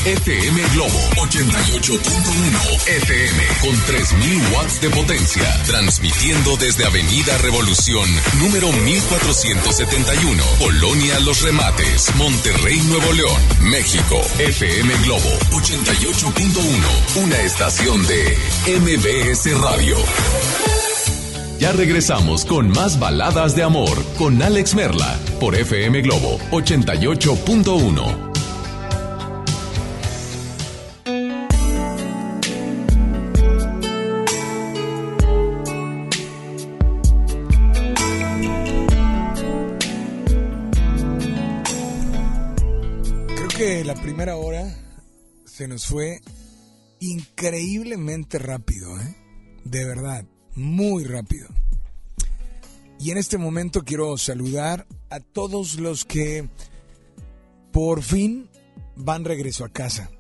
[0.07, 10.45] FM Globo 88.1 FM con 3000 watts de potencia, transmitiendo desde Avenida Revolución, número 1471,
[10.61, 14.21] Colonia Los Remates, Monterrey, Nuevo León, México.
[14.39, 18.39] FM Globo 88.1, una estación de
[18.79, 19.97] MBS Radio.
[21.59, 28.26] Ya regresamos con más baladas de amor con Alex Merla por FM Globo 88.1.
[45.87, 46.21] fue
[46.99, 49.15] increíblemente rápido, ¿eh?
[49.65, 50.25] De verdad,
[50.57, 51.49] muy rápido.
[52.99, 56.49] Y en este momento quiero saludar a todos los que
[57.73, 58.51] por fin
[58.97, 60.11] van regreso a casa.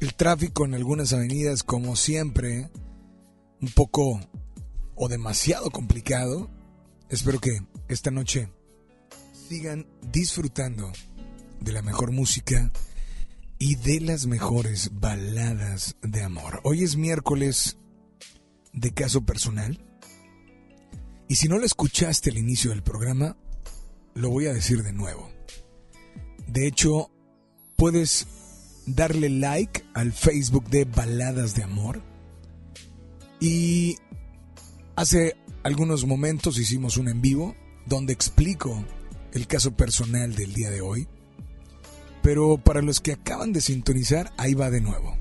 [0.00, 2.70] El tráfico en algunas avenidas, como siempre,
[3.60, 4.20] un poco
[4.94, 6.48] o demasiado complicado.
[7.10, 8.48] Espero que esta noche
[9.48, 10.90] sigan disfrutando
[11.60, 12.70] de la mejor música
[13.58, 16.60] y de las mejores baladas de amor.
[16.64, 17.78] Hoy es miércoles
[18.72, 19.82] de caso personal.
[21.28, 23.36] Y si no lo escuchaste al inicio del programa,
[24.14, 25.30] lo voy a decir de nuevo.
[26.46, 27.10] De hecho,
[27.76, 28.26] puedes
[28.86, 32.02] darle like al Facebook de Baladas de Amor.
[33.40, 33.96] Y
[34.94, 38.84] hace algunos momentos hicimos un en vivo donde explico
[39.32, 41.08] el caso personal del día de hoy.
[42.26, 45.16] Pero para los que acaban de sintonizar, ahí va de nuevo.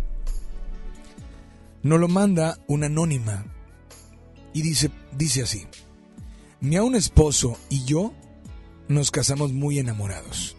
[1.83, 3.45] Nos lo manda una anónima
[4.53, 5.67] y dice, dice así.
[6.61, 8.11] Mi un esposo y yo
[8.87, 10.57] nos casamos muy enamorados.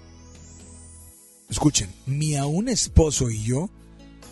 [1.51, 3.69] Escuchen, mi un esposo y yo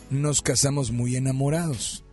[0.09, 2.05] nos casamos muy enamorados.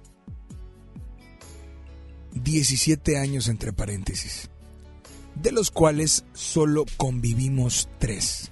[2.34, 4.50] 17 años entre paréntesis,
[5.36, 8.51] de los cuales solo convivimos tres.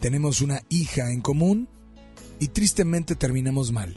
[0.00, 1.68] Tenemos una hija en común
[2.38, 3.96] y tristemente terminamos mal.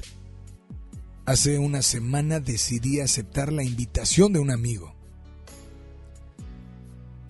[1.26, 4.96] Hace una semana decidí aceptar la invitación de un amigo.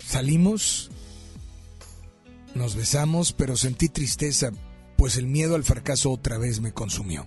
[0.06, 0.90] Salimos,
[2.56, 4.52] nos besamos, pero sentí tristeza,
[4.98, 7.26] pues el miedo al fracaso otra vez me consumió.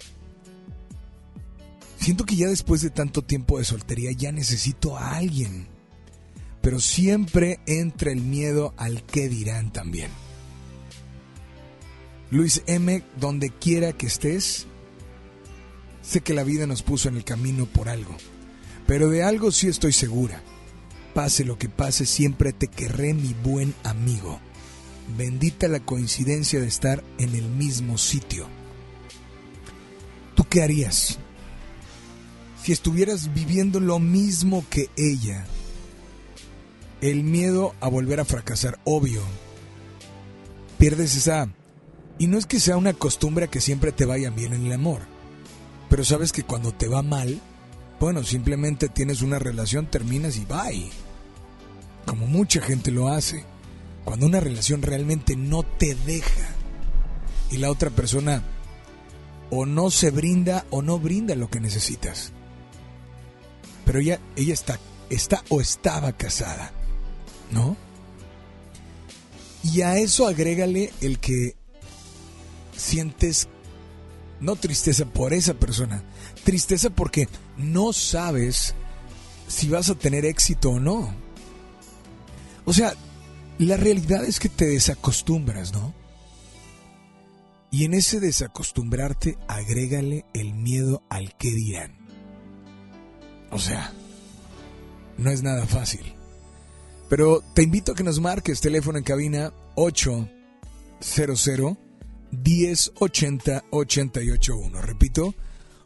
[1.98, 5.68] Siento que ya después de tanto tiempo de soltería ya necesito a alguien,
[6.60, 10.10] pero siempre entra el miedo al qué dirán también.
[12.32, 14.66] Luis M., donde quiera que estés,
[16.00, 18.16] sé que la vida nos puso en el camino por algo,
[18.86, 20.42] pero de algo sí estoy segura.
[21.12, 24.40] Pase lo que pase, siempre te querré mi buen amigo.
[25.18, 28.46] Bendita la coincidencia de estar en el mismo sitio.
[30.34, 31.18] ¿Tú qué harías?
[32.62, 35.44] Si estuvieras viviendo lo mismo que ella,
[37.02, 39.20] el miedo a volver a fracasar, obvio.
[40.78, 41.52] Pierdes esa...
[42.18, 45.00] Y no es que sea una costumbre que siempre te vaya bien en el amor,
[45.88, 47.40] pero sabes que cuando te va mal,
[48.00, 50.90] bueno, simplemente tienes una relación, terminas y bye.
[52.06, 53.44] Como mucha gente lo hace.
[54.04, 56.48] Cuando una relación realmente no te deja
[57.50, 58.42] y la otra persona
[59.50, 62.32] o no se brinda o no brinda lo que necesitas.
[63.84, 66.72] Pero ella, ella está, está o estaba casada,
[67.50, 67.76] ¿no?
[69.62, 71.54] Y a eso agrégale el que
[72.76, 73.48] sientes
[74.40, 76.02] no tristeza por esa persona,
[76.44, 78.74] tristeza porque no sabes
[79.46, 81.14] si vas a tener éxito o no.
[82.64, 82.94] O sea,
[83.58, 85.94] la realidad es que te desacostumbras, ¿no?
[87.70, 91.96] Y en ese desacostumbrarte, agrégale el miedo al que dirán.
[93.50, 93.92] O sea,
[95.16, 96.14] no es nada fácil.
[97.08, 100.32] Pero te invito a que nos marques teléfono en cabina 800
[102.32, 104.82] 1080 881.
[104.82, 105.34] Repito,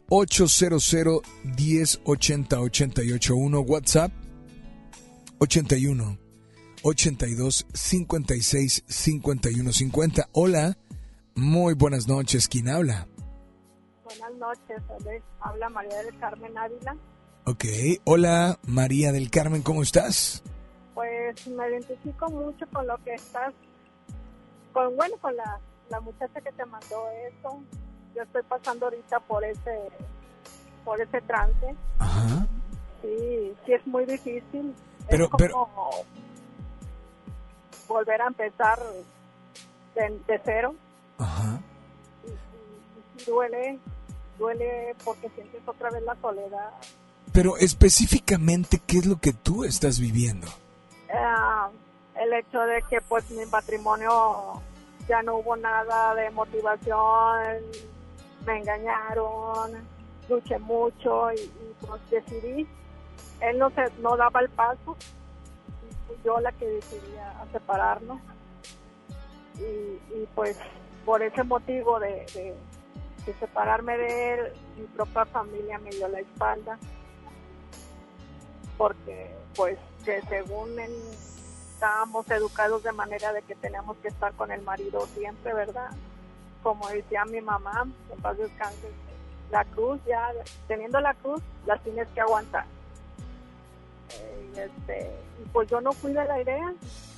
[0.09, 3.59] 800 1080 881.
[3.61, 4.11] WhatsApp
[5.39, 6.17] 81
[6.83, 10.29] 82 56 51 50.
[10.31, 10.77] Hola,
[11.35, 12.47] muy buenas noches.
[12.47, 13.07] ¿Quién habla?
[14.03, 15.23] Buenas noches, Alex.
[15.41, 16.95] habla María del Carmen Ávila.
[17.45, 17.65] Ok,
[18.03, 20.43] hola María del Carmen, ¿cómo estás?
[20.93, 23.53] Pues me identifico mucho con lo que estás,
[24.73, 27.61] con bueno, con la, la muchacha que te mandó eso.
[28.15, 29.89] Yo estoy pasando ahorita por ese,
[30.83, 31.75] por ese trance.
[31.99, 32.47] Ajá.
[33.01, 34.73] Sí, sí es muy difícil.
[35.09, 35.69] Pero, es como pero,
[37.87, 38.79] volver a empezar
[39.95, 40.75] de, de cero.
[41.17, 41.59] ajá.
[42.25, 43.79] Y, y sí duele,
[44.37, 46.71] duele porque sientes otra vez la soledad.
[47.31, 50.47] Pero específicamente, ¿qué es lo que tú estás viviendo?
[51.13, 51.69] Ah,
[52.15, 54.61] el hecho de que pues mi matrimonio
[55.07, 57.61] ya no hubo nada de motivación,
[58.45, 59.87] me engañaron,
[60.29, 61.51] luché mucho y,
[61.85, 62.67] pues decidí,
[63.41, 64.97] él no se no daba el paso,
[65.89, 68.19] y fui yo la que decidí a, separarnos
[69.55, 70.59] y, pues
[71.05, 72.55] por ese motivo de, de,
[73.39, 76.77] separarme de él, mi propia familia me dio la espalda
[78.77, 80.91] porque pues que según él
[81.77, 85.91] estábamos educados de manera de que tenemos que estar con el marido siempre, ¿verdad?
[86.63, 88.89] Como decía mi mamá, en paz descanse,
[89.51, 90.31] la cruz ya,
[90.67, 92.65] teniendo la cruz, la tienes que aguantar.
[94.09, 95.11] Eh, este,
[95.53, 96.73] pues yo no fui de la idea,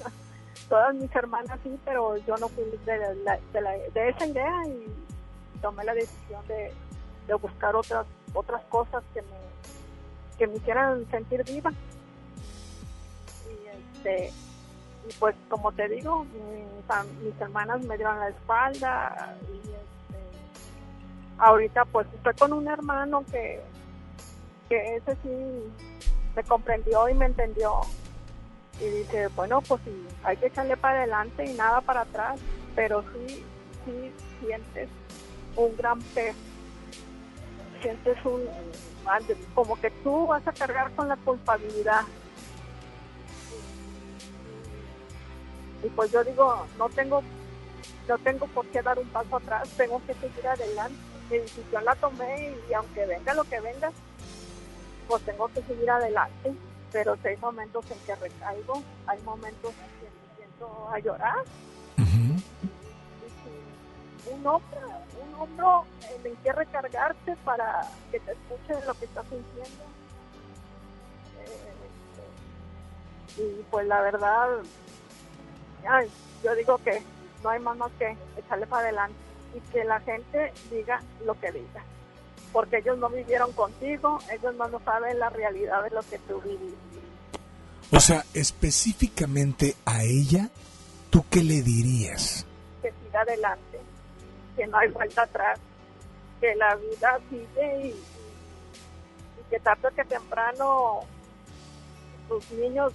[0.69, 4.67] todas mis hermanas sí, pero yo no fui de, la- de la- de esa idea
[4.67, 4.85] y
[5.61, 6.73] tomé la decisión de,
[7.27, 9.39] de buscar otras otras cosas que me
[10.37, 11.71] que me hicieran sentir viva
[13.49, 14.31] y este
[15.09, 20.23] y pues como te digo mis, mis hermanas me dieron la espalda y este,
[21.37, 23.61] ahorita pues estoy con un hermano que
[24.67, 25.73] que ese sí
[26.35, 27.81] me comprendió y me entendió.
[28.79, 32.39] Y dice bueno pues sí hay que echarle para adelante y nada para atrás
[32.75, 33.43] pero sí
[33.85, 34.89] sí sientes
[35.55, 36.37] un gran peso.
[37.81, 38.41] Sientes un
[39.55, 42.03] como que tú vas a cargar con la culpabilidad
[45.83, 47.23] y pues yo digo no tengo
[48.07, 50.97] no tengo por qué dar un paso atrás tengo que seguir adelante.
[51.29, 53.91] Mi decisión la tomé y aunque venga lo que venga
[55.07, 56.53] pues tengo que seguir adelante.
[56.91, 61.43] Pero si hay momentos en que recaigo hay momentos en que me siento a llorar.
[64.31, 64.79] Un hombro,
[65.23, 65.85] un hombro
[66.23, 69.83] en que recargarte para que te escuche lo que estás sintiendo.
[73.37, 74.49] Eh, y pues la verdad,
[75.87, 76.09] ay,
[76.43, 77.01] yo digo que
[77.43, 79.17] no hay más más que echarle para adelante
[79.55, 81.83] y que la gente diga lo que diga.
[82.51, 86.41] Porque ellos no vivieron contigo, ellos no, no saben la realidad de lo que tú
[86.41, 86.77] viviste.
[87.91, 90.49] O sea, específicamente a ella,
[91.09, 92.45] ¿tú qué le dirías?
[92.81, 93.79] que siga adelante,
[94.55, 95.59] que no hay vuelta atrás,
[96.39, 100.99] que la vida sigue y, y- y que tarde o que temprano
[102.29, 102.93] tus niños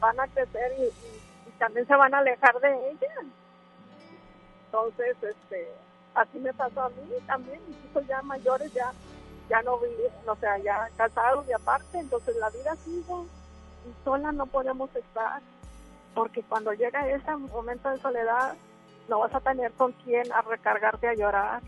[0.00, 0.84] van a crecer y
[1.56, 3.14] también se van a alejar de ella.
[4.66, 5.68] Entonces, este,
[6.14, 6.96] así me pasó a mí
[7.26, 8.92] también, mis hijos ya mayores ya
[9.48, 13.14] ya no viven, o sea, ya casados y aparte, entonces la vida sigue
[13.86, 15.40] y sola no podemos estar
[16.14, 18.54] porque cuando llega ese momento de soledad
[19.08, 21.62] no vas a tener con quién a recargarte a llorar.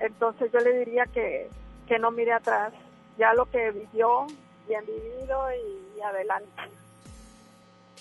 [0.00, 1.48] Entonces yo le diría que,
[1.86, 2.72] que no mire atrás,
[3.16, 4.26] ya lo que vivió,
[4.66, 5.46] bien vivido
[5.96, 6.81] y adelante.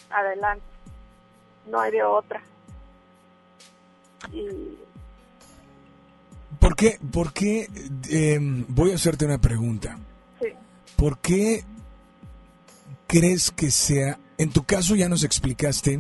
[0.09, 0.63] Adelante.
[1.69, 2.41] No hay de otra.
[4.33, 4.45] Y
[6.59, 6.99] ¿Por qué?
[7.11, 7.67] ¿Por qué?
[8.09, 8.37] eh,
[8.67, 9.97] voy a hacerte una pregunta.
[10.39, 10.47] sí,
[10.95, 11.63] ¿Por qué
[13.07, 15.99] crees que sea, en tu caso ya nos explicaste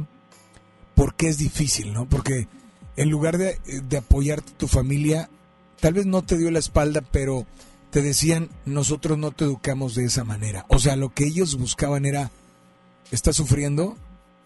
[0.95, 2.05] por qué es difícil, ¿no?
[2.07, 2.47] Porque
[2.95, 5.29] en lugar de, de apoyarte tu familia,
[5.79, 7.45] tal vez no te dio la espalda, pero
[7.89, 10.65] te decían, nosotros no te educamos de esa manera.
[10.69, 12.31] O sea, lo que ellos buscaban era,
[13.11, 13.95] ¿estás sufriendo?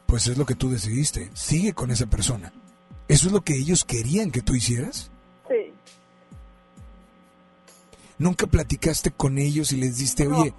[0.08, 2.52] Pues es lo que tú decidiste, sigue con esa persona.
[3.08, 5.10] ¿Eso es lo que ellos querían que tú hicieras?
[5.48, 5.74] sí.
[8.18, 10.40] ¿Nunca platicaste con ellos y les diste, No.
[10.40, 10.54] oye,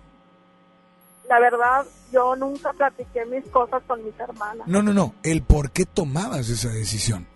[1.29, 4.67] La verdad, yo nunca platiqué mis cosas con mis hermanas.
[4.69, 7.27] no, no, no, el por qué tomabas esa decisión?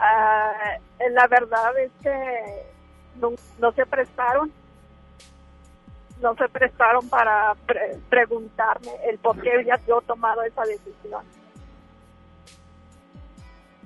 [0.00, 2.10] Eh, la verdad es que
[3.20, 3.30] no,
[3.60, 4.50] no se prestaron.
[6.20, 11.24] No se prestaron para pre- preguntarme el por qué había yo tomado esa decisión.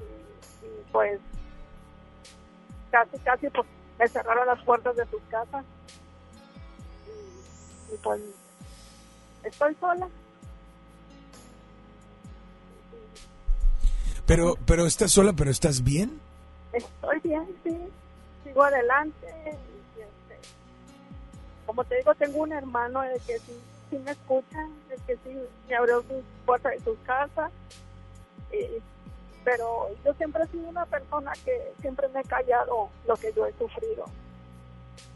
[0.01, 1.21] Y, y, pues
[2.91, 3.67] casi, casi pues
[3.99, 5.65] me cerraron las puertas de sus casas.
[7.07, 8.21] Y, y pues
[9.45, 10.09] estoy sola.
[14.27, 16.21] Pero, pero estás sola, pero estás bien.
[16.73, 17.79] Estoy bien, sí.
[18.43, 19.57] Sigo adelante.
[21.75, 23.61] Como te digo, tengo un hermano el que sí,
[23.99, 25.37] me escucha, el que sí
[25.69, 27.51] me abrió sus puertas de su casa.
[28.53, 28.81] y-
[29.43, 33.45] pero yo siempre he sido una persona que siempre me he callado lo que yo
[33.47, 34.07] he sufrido.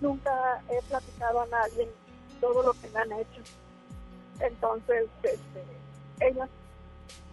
[0.00, 1.88] Nunca he platicado a nadie
[2.40, 3.40] todo lo que me han hecho.
[4.40, 5.64] Entonces, este,
[6.20, 6.48] ellas,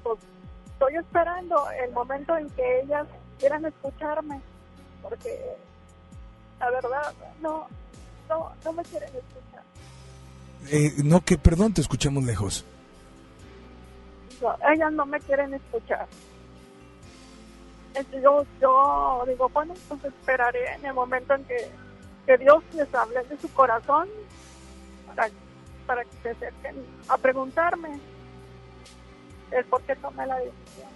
[0.03, 0.19] pues,
[0.67, 3.07] estoy esperando el momento en que ellas
[3.39, 4.39] quieran escucharme,
[5.01, 5.57] porque
[6.59, 7.67] la verdad no,
[8.29, 9.63] no, no me quieren escuchar.
[10.71, 12.65] Eh, no, que perdón, te escuchamos lejos.
[14.41, 16.07] No, ellas no me quieren escuchar.
[17.93, 21.71] Entonces yo, yo digo, bueno, entonces esperaré en el momento en que,
[22.25, 24.09] que Dios les hable de su corazón
[25.07, 25.29] para,
[25.85, 26.75] para que se acerquen
[27.07, 27.99] a preguntarme
[29.51, 30.89] el por qué tomé la decisión.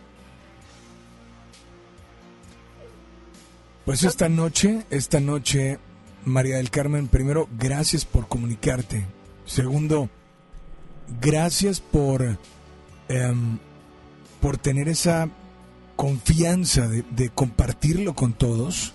[3.86, 5.80] Pues esta noche, esta noche,
[6.26, 9.06] María del Carmen, primero, gracias por comunicarte.
[9.46, 10.10] Segundo,
[11.22, 12.38] gracias por,
[13.08, 13.58] em,
[14.42, 15.30] por tener esa
[15.96, 18.94] confianza de, compartirlo con todos.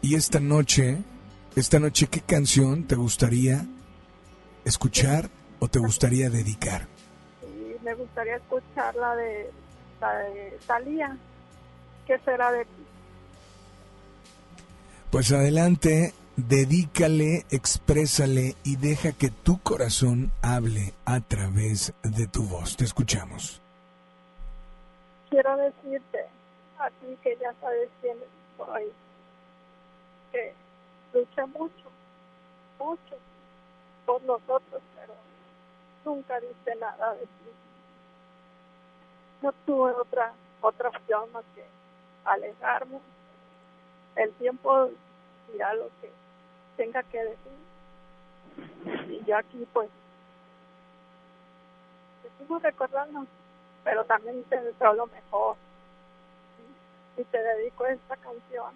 [0.00, 0.98] Y esta noche,
[1.56, 3.66] esta noche, ¿qué canción te gustaría
[4.64, 5.28] escuchar
[5.58, 6.86] o te gustaría dedicar?
[7.82, 9.50] Me gustaría escuchar la de,
[10.66, 11.16] Talía.
[12.06, 12.64] ¿Qué será de?
[15.10, 22.76] Pues adelante, dedícale, exprésale y deja que tu corazón hable a través de tu voz.
[22.76, 23.62] Te escuchamos.
[25.30, 26.26] Quiero decirte
[26.78, 28.16] a ti que ya sabes quién
[28.56, 28.84] soy,
[30.30, 30.52] que
[31.14, 31.90] luché mucho,
[32.78, 33.16] mucho
[34.04, 35.14] por nosotros, pero
[36.04, 37.50] nunca diste nada de ti.
[39.40, 41.64] No tuve otra otra opción más que
[42.24, 42.98] alejarme.
[44.18, 44.90] El tiempo
[45.52, 46.10] dirá lo que
[46.76, 47.52] tenga que decir.
[49.08, 49.88] Y yo aquí pues
[52.22, 53.26] seguimos recordando,
[53.84, 55.56] pero también te deseo lo mejor.
[57.16, 58.72] Y te dedico esta canción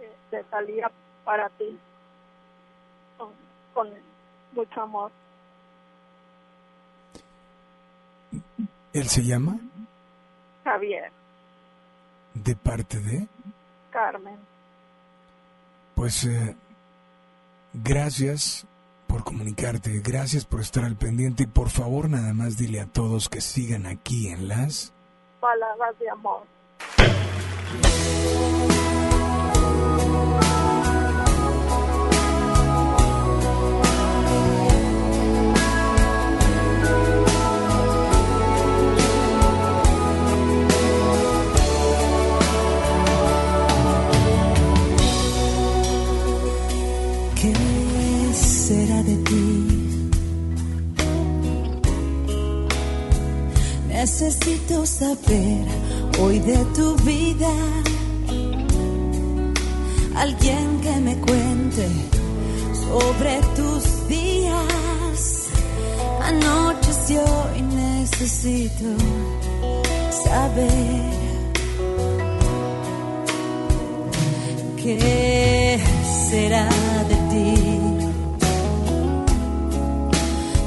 [0.00, 0.90] eh, de salida
[1.24, 1.78] para ti
[3.18, 3.30] con,
[3.74, 3.90] con
[4.52, 5.10] mucho amor.
[8.94, 9.58] ¿Él se llama?
[10.64, 11.10] Javier,
[12.34, 13.26] De parte de...
[13.92, 14.38] Carmen.
[15.94, 16.56] Pues eh,
[17.72, 18.66] gracias
[19.06, 23.28] por comunicarte, gracias por estar al pendiente y por favor nada más dile a todos
[23.28, 24.92] que sigan aquí en las...
[25.40, 26.42] Palabras de amor.
[54.02, 55.64] Necesito saber
[56.20, 57.52] hoy de tu vida.
[60.16, 61.86] Alguien que me cuente
[62.84, 65.46] sobre tus días.
[66.20, 68.90] Anoches y hoy necesito
[70.24, 71.12] saber.
[74.82, 75.78] ¿Qué
[76.28, 76.68] será
[77.08, 77.54] de ti?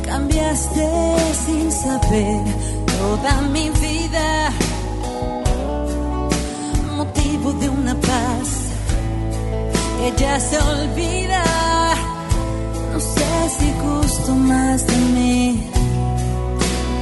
[0.05, 0.87] Cambiaste
[1.45, 2.64] sin saber
[3.05, 4.27] toda mi vida,
[6.97, 8.47] motivo de una paz
[9.97, 11.43] que ya se olvida.
[12.91, 15.69] No sé si gusto más de mí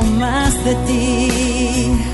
[0.02, 2.13] o más de ti.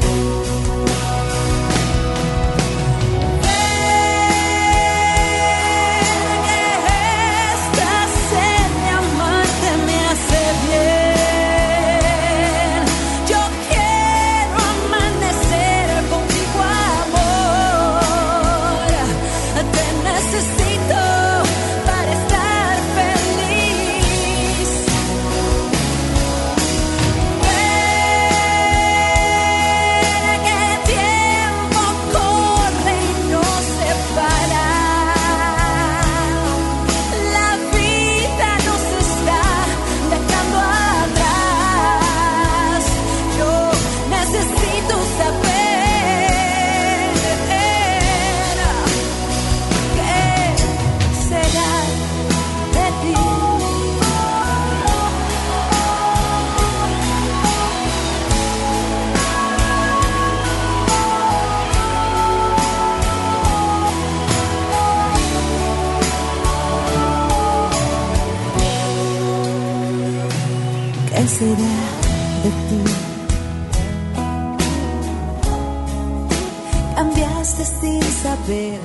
[78.50, 78.80] Saber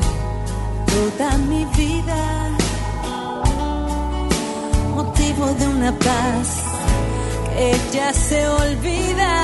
[0.86, 2.50] toda mi vida,
[4.94, 6.48] motivo de una paz
[7.54, 9.42] que ya se olvida.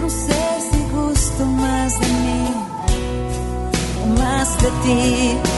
[0.00, 2.44] No sé si gusto más de mí
[4.02, 5.57] o más de ti.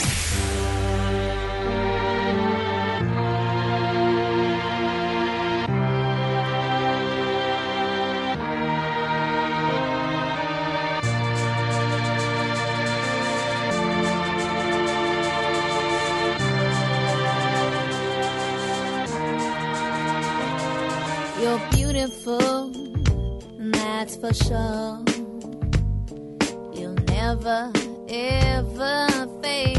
[26.73, 27.71] You'll never
[28.09, 29.07] ever
[29.41, 29.77] fade.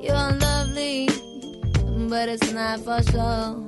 [0.00, 1.10] You're lovely,
[2.08, 3.67] but it's not for sure.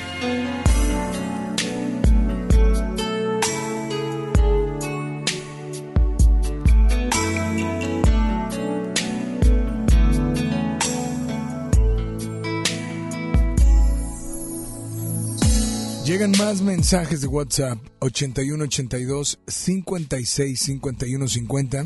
[16.51, 21.85] Más mensajes de WhatsApp 8182 56 51 50.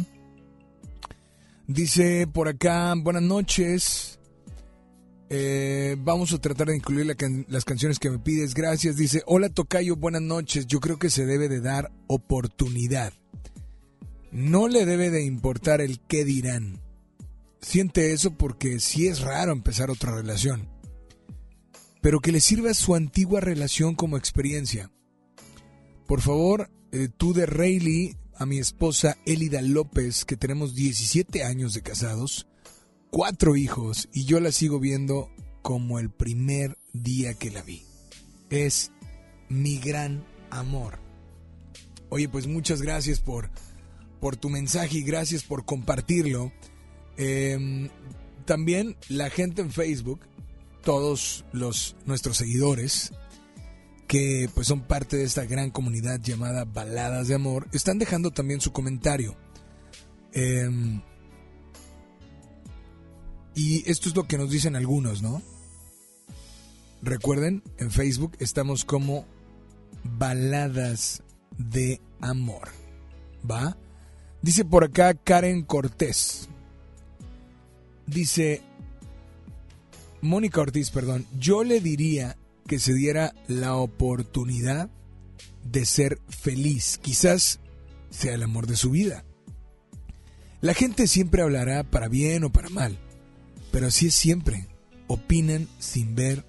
[1.68, 4.18] Dice por acá, buenas noches.
[5.30, 7.06] Eh, vamos a tratar de incluir
[7.48, 8.56] las canciones que me pides.
[8.56, 8.96] Gracias.
[8.98, 10.66] Dice, hola Tocayo, buenas noches.
[10.66, 13.14] Yo creo que se debe de dar oportunidad.
[14.32, 16.82] No le debe de importar el qué dirán.
[17.62, 20.75] Siente eso porque sí es raro empezar otra relación
[22.06, 24.92] pero que le sirva su antigua relación como experiencia.
[26.06, 31.74] Por favor, eh, tú de Rayleigh a mi esposa Elida López, que tenemos 17 años
[31.74, 32.46] de casados,
[33.10, 35.32] cuatro hijos, y yo la sigo viendo
[35.64, 37.82] como el primer día que la vi.
[38.52, 38.92] Es
[39.50, 41.00] mi gran amor.
[42.10, 43.50] Oye, pues muchas gracias por,
[44.22, 46.54] por tu mensaje y gracias por compartirlo.
[47.18, 47.90] Em,
[48.46, 50.20] también la gente en Facebook,
[50.86, 53.12] todos los nuestros seguidores,
[54.08, 58.62] que pues son parte de esta gran comunidad llamada Baladas de Amor, están dejando también
[58.62, 59.36] su comentario.
[60.32, 61.02] Em,
[63.56, 65.42] y esto es lo que nos dicen algunos, ¿no?
[67.02, 69.26] Recuerden, en Facebook estamos como
[70.04, 71.24] Baladas
[71.58, 72.70] de Amor.
[73.50, 73.76] ¿Va?
[74.42, 76.48] Dice por acá Karen Cortés.
[78.06, 78.62] Dice,
[80.26, 82.38] Mónica Ortiz, perdón, yo le diría
[82.68, 84.90] que se diera la oportunidad
[85.64, 87.00] de ser feliz.
[87.02, 87.60] Quizás
[88.10, 89.24] sea el amor de su vida.
[90.62, 92.98] La gente siempre hablará para bien o para mal,
[93.72, 94.68] pero así es siempre.
[95.08, 96.46] Opinan sin ver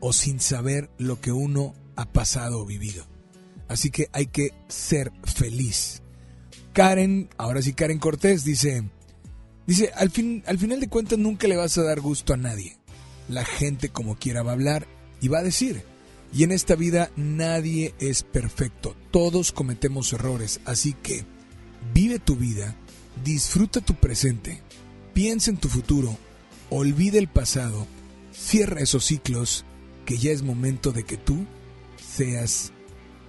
[0.00, 3.06] o sin saber lo que uno ha pasado o vivido.
[3.68, 6.02] Así que hay que ser feliz.
[6.72, 8.82] Karen, ahora sí Karen Cortés dice,
[9.66, 12.79] dice, al, fin, al final de cuentas nunca le vas a dar gusto a nadie.
[13.30, 14.88] La gente como quiera va a hablar
[15.20, 15.84] y va a decir.
[16.32, 21.24] Y en esta vida nadie es perfecto, todos cometemos errores, así que
[21.92, 22.76] vive tu vida,
[23.24, 24.60] disfruta tu presente,
[25.12, 26.16] piensa en tu futuro,
[26.70, 27.86] olvida el pasado,
[28.32, 29.64] cierra esos ciclos,
[30.06, 31.46] que ya es momento de que tú
[31.96, 32.72] seas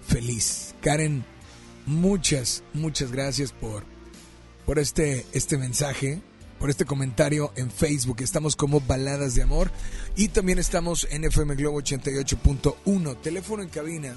[0.08, 0.76] feliz.
[0.82, 1.24] Karen,
[1.88, 3.84] muchas, muchas gracias por,
[4.66, 6.22] por este, este mensaje
[6.62, 8.22] por este comentario en Facebook.
[8.22, 9.72] Estamos como Baladas de Amor
[10.16, 13.20] y también estamos en FM Globo 88.1.
[13.20, 14.16] Teléfono en cabina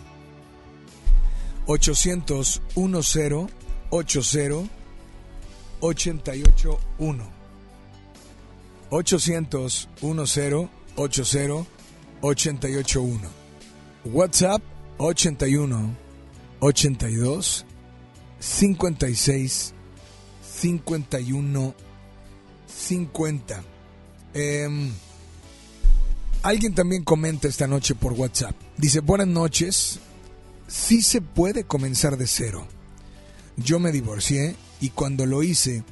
[1.66, 3.48] 800 10
[3.90, 4.70] 80
[5.80, 7.24] 881.
[8.90, 11.66] 800 10 80
[12.20, 13.20] 881.
[14.04, 14.62] WhatsApp
[14.98, 15.96] 81
[16.60, 17.64] 82
[18.38, 19.74] 56
[20.42, 21.83] 51
[22.84, 23.62] 50.
[24.34, 24.92] Em,
[26.42, 28.54] alguien también comenta esta noche por WhatsApp.
[28.76, 30.00] Dice, buenas noches.
[30.68, 32.66] Sí se puede comenzar de cero.
[33.56, 35.84] Yo me divorcié y cuando lo hice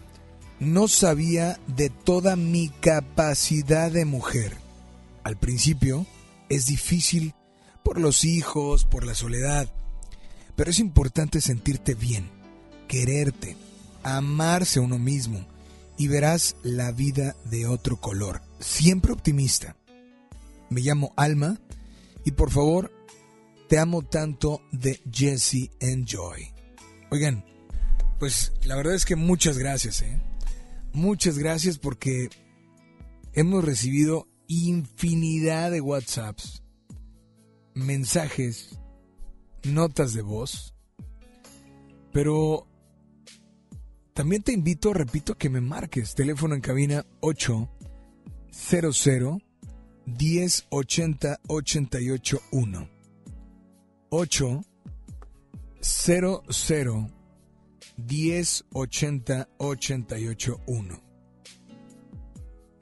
[0.60, 4.56] no sabía de toda mi capacidad de mujer.
[5.24, 6.06] Al principio
[6.48, 7.34] es difícil
[7.82, 9.72] por los hijos, por la soledad,
[10.56, 12.30] pero es importante sentirte bien,
[12.88, 13.56] quererte,
[14.02, 15.46] amarse a uno mismo
[16.02, 18.42] y verás la vida de otro color.
[18.58, 19.76] Siempre optimista.
[20.68, 21.60] Me llamo Alma
[22.24, 22.90] y por favor,
[23.68, 26.52] te amo tanto de Jesse Enjoy.
[27.12, 27.44] Oigan,
[28.18, 30.20] pues la verdad es que muchas gracias, ¿eh?
[30.92, 32.30] Muchas gracias porque
[33.32, 36.64] hemos recibido infinidad de WhatsApps,
[37.74, 38.76] mensajes,
[39.62, 40.74] notas de voz,
[42.12, 42.66] pero
[44.14, 46.14] también te invito, repito, que me marques.
[46.14, 49.42] Teléfono en cabina 800
[50.06, 52.88] 1080 881.
[54.10, 54.62] 800
[57.96, 61.02] 1080 881.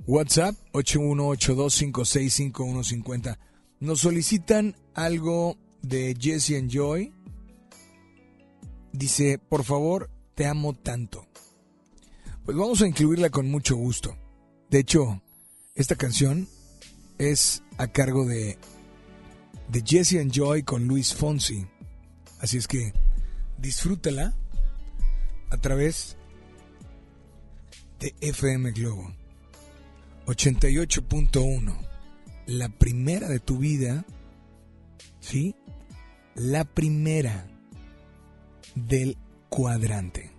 [0.06, 3.38] WhatsApp 8182565150.
[3.78, 7.12] Nos solicitan algo de Jesse and Joy.
[8.92, 10.10] Dice, por favor,
[10.40, 11.26] te amo tanto.
[12.46, 14.16] Pues vamos a incluirla con mucho gusto.
[14.70, 15.20] De hecho,
[15.74, 16.48] esta canción
[17.18, 18.56] es a cargo de,
[19.68, 21.66] de Jesse and Joy con Luis Fonsi.
[22.40, 22.94] Así es que
[23.58, 24.34] disfrútala
[25.50, 26.16] a través
[27.98, 29.12] de FM Globo
[30.24, 31.86] 88.1.
[32.46, 34.06] La primera de tu vida,
[35.20, 35.54] ¿sí?
[36.34, 37.46] La primera
[38.74, 39.18] del
[39.50, 40.30] cuadrante.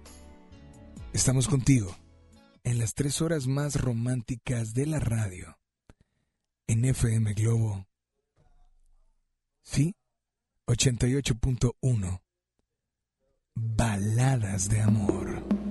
[1.13, 1.95] Estamos contigo
[2.63, 5.59] en las tres horas más románticas de la radio,
[6.65, 7.85] en FM Globo.
[9.61, 9.95] Sí,
[10.67, 12.21] 88.1.
[13.53, 15.70] Baladas de amor.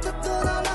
[0.00, 0.69] Cuenta todas las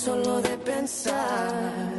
[0.00, 1.89] solo de pensar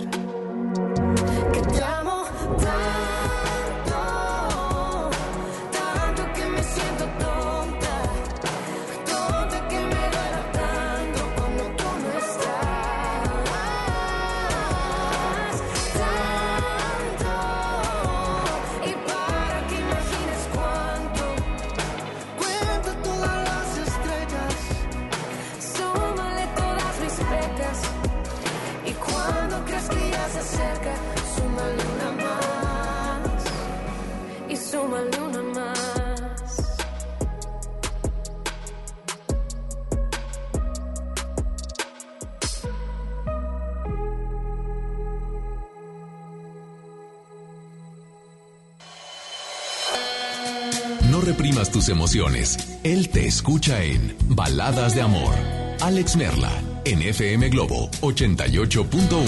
[51.81, 52.57] tus emociones.
[52.83, 55.33] Él te escucha en Baladas de Amor.
[55.79, 56.51] Alex Merla,
[56.85, 59.25] en FM Globo 88.1.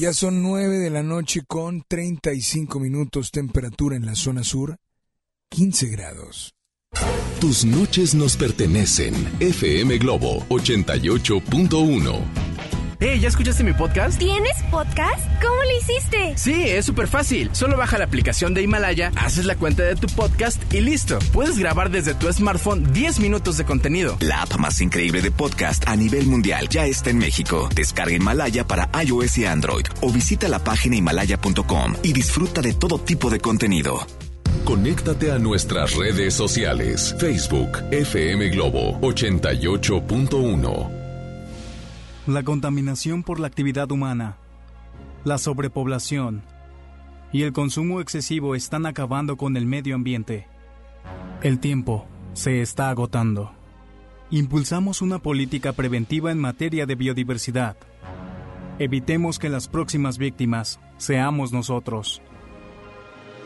[0.00, 4.78] Ya son 9 de la noche con 35 minutos temperatura en la zona sur,
[5.50, 6.54] 15 grados.
[7.40, 9.12] Tus noches nos pertenecen.
[9.40, 12.51] FM Globo 88.1.
[13.04, 14.16] Hey, ¿ya escuchaste mi podcast?
[14.16, 15.26] ¿Tienes podcast?
[15.42, 16.34] ¿Cómo lo hiciste?
[16.36, 17.50] Sí, es súper fácil.
[17.52, 21.18] Solo baja la aplicación de Himalaya, haces la cuenta de tu podcast y listo.
[21.32, 24.16] Puedes grabar desde tu smartphone 10 minutos de contenido.
[24.20, 27.68] La app más increíble de podcast a nivel mundial ya está en México.
[27.74, 33.00] Descarga Himalaya para iOS y Android o visita la página himalaya.com y disfruta de todo
[33.00, 34.06] tipo de contenido.
[34.64, 37.16] Conéctate a nuestras redes sociales.
[37.18, 41.01] Facebook FM Globo 88.1.
[42.26, 44.36] La contaminación por la actividad humana,
[45.24, 46.44] la sobrepoblación
[47.32, 50.46] y el consumo excesivo están acabando con el medio ambiente.
[51.42, 53.50] El tiempo se está agotando.
[54.30, 57.76] Impulsamos una política preventiva en materia de biodiversidad.
[58.78, 62.22] Evitemos que las próximas víctimas seamos nosotros.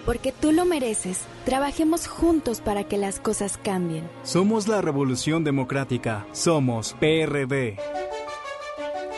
[0.05, 4.07] Porque tú lo mereces, trabajemos juntos para que las cosas cambien.
[4.23, 6.27] Somos la Revolución Democrática.
[6.33, 7.79] Somos PRD.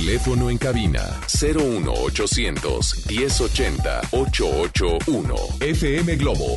[0.00, 6.56] Teléfono en cabina 01800 1080 881 FM Globo.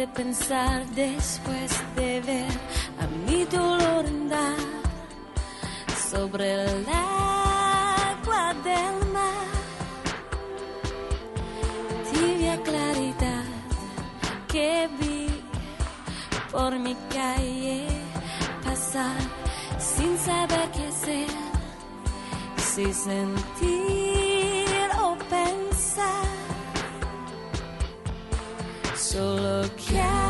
[0.00, 2.52] de pensar, después de ver
[3.02, 4.56] a mi dolor andar
[6.10, 9.50] sobre el agua del mar,
[12.12, 13.44] tibia claridad
[14.48, 15.26] que vi
[16.50, 17.86] por mi calle
[18.64, 19.20] pasar
[19.78, 21.28] sin saber qué hacer,
[22.56, 24.09] si sentir
[29.20, 30.29] Solo que aún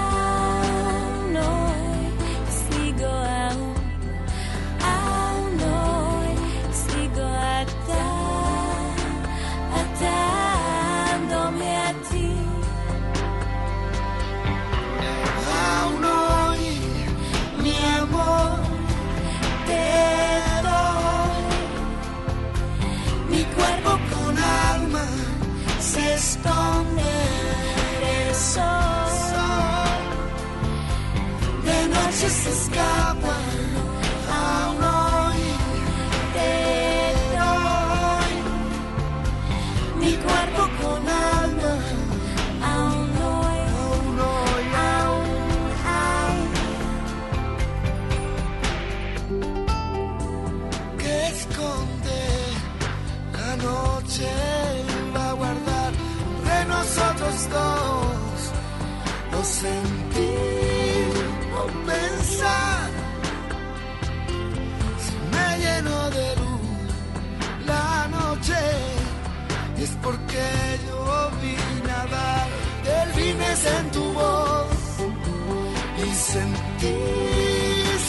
[76.81, 76.95] sentí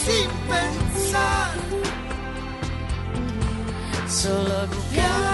[0.06, 1.52] sin pensar.
[4.08, 5.31] Solo que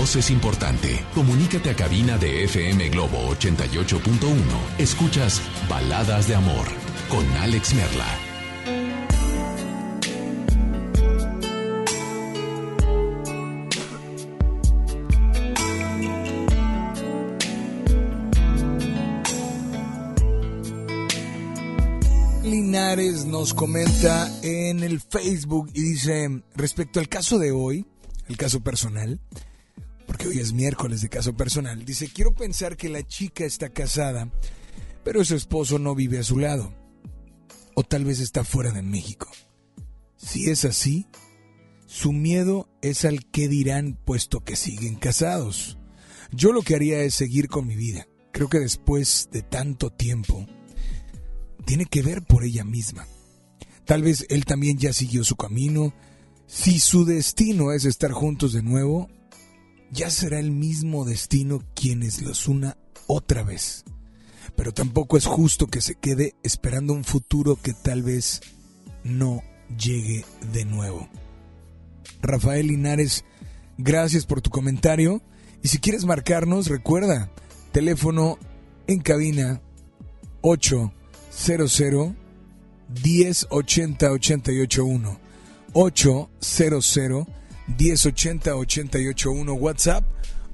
[0.00, 1.04] es importante.
[1.14, 4.34] Comunícate a cabina de FM Globo 88.1.
[4.78, 6.66] Escuchas Baladas de Amor
[7.10, 8.06] con Alex Merla.
[22.42, 27.86] Linares nos comenta en el Facebook y dice, respecto al caso de hoy,
[28.28, 29.20] el caso personal,
[30.10, 34.28] porque hoy es miércoles de caso personal, dice, quiero pensar que la chica está casada,
[35.04, 36.74] pero su esposo no vive a su lado,
[37.76, 39.30] o tal vez está fuera de México.
[40.16, 41.06] Si es así,
[41.86, 45.78] su miedo es al que dirán puesto que siguen casados.
[46.32, 48.08] Yo lo que haría es seguir con mi vida.
[48.32, 50.44] Creo que después de tanto tiempo,
[51.64, 53.06] tiene que ver por ella misma.
[53.84, 55.94] Tal vez él también ya siguió su camino.
[56.48, 59.08] Si su destino es estar juntos de nuevo,
[59.90, 62.76] ya será el mismo destino quienes los una
[63.06, 63.84] otra vez.
[64.56, 68.40] Pero tampoco es justo que se quede esperando un futuro que tal vez
[69.04, 69.42] no
[69.76, 71.08] llegue de nuevo.
[72.22, 73.24] Rafael Linares,
[73.78, 75.22] gracias por tu comentario.
[75.62, 77.30] Y si quieres marcarnos, recuerda,
[77.72, 78.38] teléfono
[78.86, 79.60] en cabina
[80.42, 82.14] 800
[83.02, 85.20] 1080 881
[85.72, 87.30] 800
[87.78, 90.04] 1080 881 WhatsApp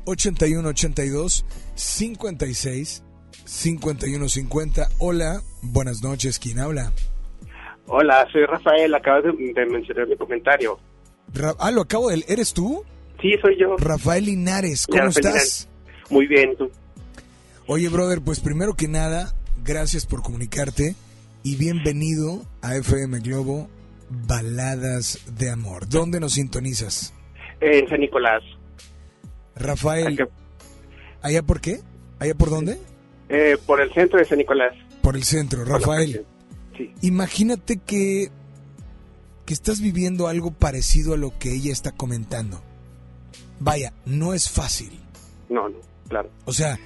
[0.04, 1.44] 8182
[1.74, 3.02] 56
[3.44, 6.92] 5150 Hola, buenas noches, ¿quién habla?
[7.86, 10.78] Hola, soy Rafael, acabas de, de mencionar mi comentario.
[11.32, 12.24] Ra- ah, lo acabo de...
[12.28, 12.82] ¿Eres tú?
[13.20, 13.76] Sí, soy yo.
[13.78, 15.68] Rafael Linares, ¿cómo Rafael estás?
[16.10, 16.70] Muy bien, ¿tú?
[17.68, 19.34] Oye, brother, pues primero que nada,
[19.64, 20.94] gracias por comunicarte
[21.42, 23.68] y bienvenido a FM Globo
[24.08, 25.88] Baladas de Amor.
[25.88, 27.12] ¿Dónde nos sintonizas?
[27.60, 28.42] En San Nicolás.
[29.54, 30.28] Rafael,
[31.22, 31.80] ¿allá por qué?
[32.18, 32.78] ¿Allá por dónde?
[33.28, 34.74] Eh, por el centro de San Nicolás.
[35.02, 36.24] Por el centro, Rafael.
[36.76, 36.92] Sí.
[37.02, 38.30] Imagínate que,
[39.46, 42.62] que estás viviendo algo parecido a lo que ella está comentando.
[43.58, 45.00] Vaya, no es fácil.
[45.48, 45.78] No, no,
[46.08, 46.30] claro.
[46.44, 46.78] O sea,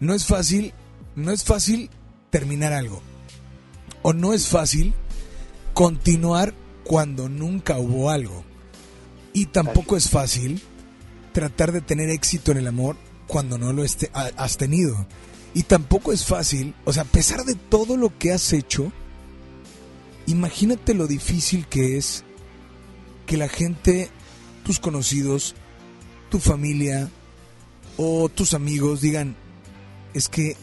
[0.00, 0.72] no es fácil,
[1.14, 1.90] no es fácil
[2.30, 3.02] terminar algo.
[4.02, 4.94] O no es fácil
[5.74, 8.44] continuar cuando nunca hubo algo.
[9.32, 10.62] Y tampoco es fácil
[11.32, 12.96] tratar de tener éxito en el amor
[13.26, 15.06] cuando no lo este- ha- has tenido.
[15.54, 18.92] Y tampoco es fácil, o sea, a pesar de todo lo que has hecho,
[20.26, 22.24] imagínate lo difícil que es
[23.26, 24.10] que la gente,
[24.64, 25.54] tus conocidos,
[26.30, 27.10] tu familia
[27.96, 29.36] o tus amigos digan,
[30.12, 30.56] es que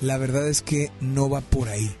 [0.00, 1.94] la verdad es que no va por ahí.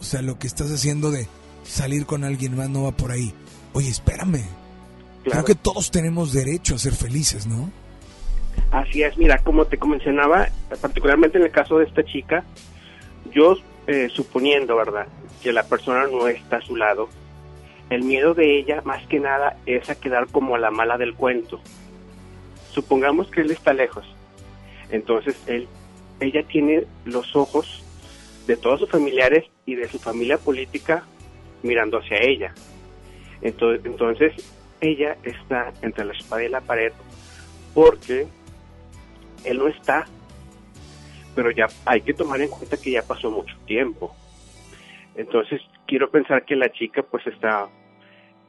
[0.00, 1.28] O sea, lo que estás haciendo de
[1.68, 3.32] salir con alguien más no va por ahí.
[3.74, 4.42] Oye, espérame.
[5.24, 7.70] Creo que todos tenemos derecho a ser felices, ¿no?
[8.70, 10.48] Así es, mira, como te mencionaba,
[10.80, 12.44] particularmente en el caso de esta chica,
[13.32, 15.06] yo eh, suponiendo, ¿verdad?,
[15.42, 17.08] que la persona no está a su lado,
[17.90, 21.60] el miedo de ella, más que nada, es a quedar como la mala del cuento.
[22.72, 24.04] Supongamos que él está lejos,
[24.90, 25.68] entonces él,
[26.20, 27.82] ella tiene los ojos
[28.46, 31.04] de todos sus familiares y de su familia política
[31.62, 32.54] mirando hacia ella.
[33.40, 34.32] Entonces, entonces
[34.80, 36.92] ella está entre la espada y la pared
[37.74, 38.26] porque
[39.44, 40.06] él no está,
[41.34, 44.14] pero ya hay que tomar en cuenta que ya pasó mucho tiempo.
[45.14, 47.68] Entonces quiero pensar que la chica pues está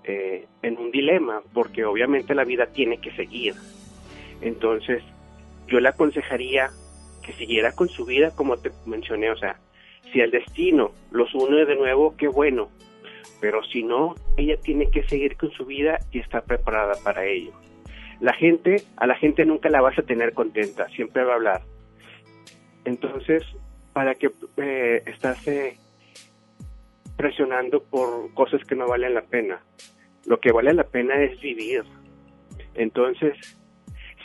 [0.03, 3.55] eh, en un dilema, porque obviamente la vida tiene que seguir.
[4.41, 5.03] Entonces
[5.67, 6.69] yo le aconsejaría
[7.23, 9.59] que siguiera con su vida como te mencioné, o sea,
[10.11, 12.69] si el destino los une de nuevo, qué bueno,
[13.39, 17.51] pero si no, ella tiene que seguir con su vida y estar preparada para ello.
[18.19, 21.61] La gente, a la gente nunca la vas a tener contenta, siempre va a hablar.
[22.85, 23.43] Entonces,
[23.93, 25.45] ¿para qué eh, estás
[27.15, 29.61] presionando por cosas que no valen la pena?
[30.25, 31.83] Lo que vale la pena es vivir.
[32.75, 33.35] Entonces,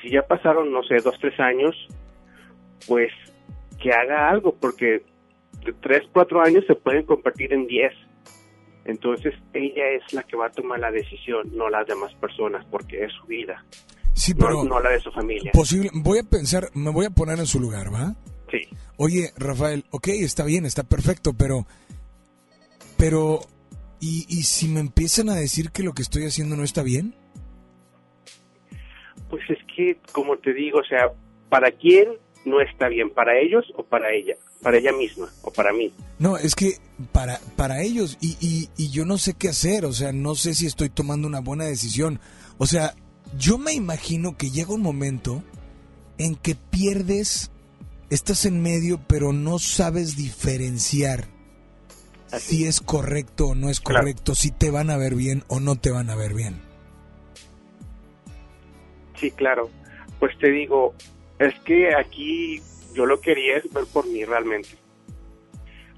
[0.00, 1.74] si ya pasaron, no sé, dos, tres años,
[2.86, 3.12] pues
[3.80, 5.02] que haga algo, porque
[5.64, 7.92] de tres, cuatro años se pueden convertir en diez.
[8.84, 13.04] Entonces ella es la que va a tomar la decisión, no las demás personas, porque
[13.04, 13.64] es su vida.
[14.12, 15.50] Sí, no- pero no, la de su familia.
[15.52, 18.14] posible, voy a pensar, me voy a poner en su lugar, ¿va?
[18.50, 18.60] Sí.
[18.96, 21.66] Oye, Rafael, ok, está bien, está perfecto, pero,
[22.96, 23.40] pero,
[24.00, 27.14] ¿y, y si me empiezan a decir que lo que estoy haciendo no está bien?
[29.30, 31.10] Pues es que, como te digo, o sea,
[31.48, 32.08] ¿para quién
[32.44, 33.10] no está bien?
[33.10, 34.34] ¿Para ellos o para ella?
[34.62, 35.92] ¿Para ella misma o para mí?
[36.18, 36.78] No, es que
[37.12, 40.54] para, para ellos, y, y, y yo no sé qué hacer, o sea, no sé
[40.54, 42.20] si estoy tomando una buena decisión.
[42.58, 42.94] O sea,
[43.38, 45.42] yo me imagino que llega un momento
[46.18, 47.50] en que pierdes,
[48.10, 51.28] estás en medio, pero no sabes diferenciar
[52.38, 55.76] si es correcto o no es correcto, si te van a ver bien o no
[55.76, 56.60] te van a ver bien.
[59.20, 59.70] Sí, claro.
[60.18, 60.94] Pues te digo,
[61.38, 62.60] es que aquí
[62.94, 64.70] yo lo quería es ver por mí realmente.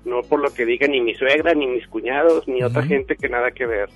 [0.05, 3.29] No por lo que diga ni mi suegra, ni mis cuñados, ni otra gente que
[3.29, 3.91] nada que ver.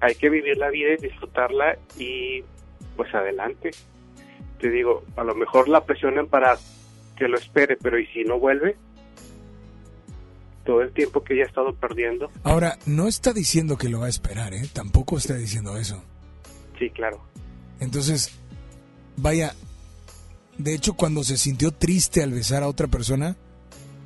[0.00, 2.42] Hay que vivir la vida y disfrutarla y
[2.96, 3.70] pues adelante.
[4.60, 6.56] Te digo, a lo mejor la presionan para
[7.16, 8.76] que lo espere, pero ¿y si no vuelve?
[10.64, 12.30] Todo el tiempo que ella ha estado perdiendo.
[12.44, 14.62] Ahora, no está diciendo que lo va a esperar, ¿eh?
[14.72, 16.02] Tampoco está diciendo eso.
[16.78, 17.20] Sí, claro.
[17.80, 18.38] Entonces,
[19.16, 19.54] vaya,
[20.58, 23.36] de hecho cuando se sintió triste al besar a otra persona,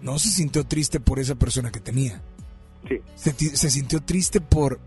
[0.02, 2.22] no se sintió triste por esa persona que tenía.
[2.88, 3.00] Sí.
[3.16, 4.78] Se, se sintió triste por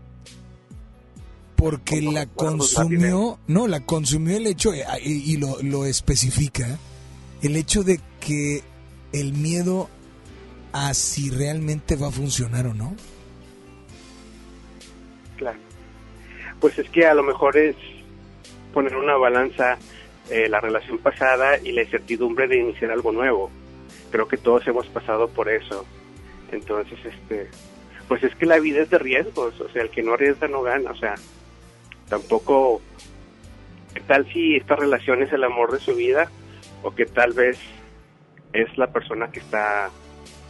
[1.60, 6.78] porque la consumió, no, la consumió el hecho, eh, y, y lo, lo especifica,
[7.42, 8.62] el hecho de que
[9.12, 9.90] el miedo
[10.72, 12.94] a si realmente va a funcionar o no.
[15.36, 15.58] Claro.
[16.60, 17.76] Pues es que a lo mejor es
[18.72, 19.78] poner una balanza
[20.30, 23.50] eh, la relación pasada y la incertidumbre de iniciar algo nuevo.
[24.12, 25.84] Creo que todos hemos pasado por eso.
[26.52, 27.48] Entonces, este,
[28.06, 30.62] pues es que la vida es de riesgos, o sea, el que no arriesga no
[30.62, 31.16] gana, o sea,
[32.08, 32.80] tampoco,
[33.92, 36.30] ¿qué tal si esta relación es el amor de su vida?
[36.84, 37.58] O que tal vez
[38.52, 39.90] es la persona que está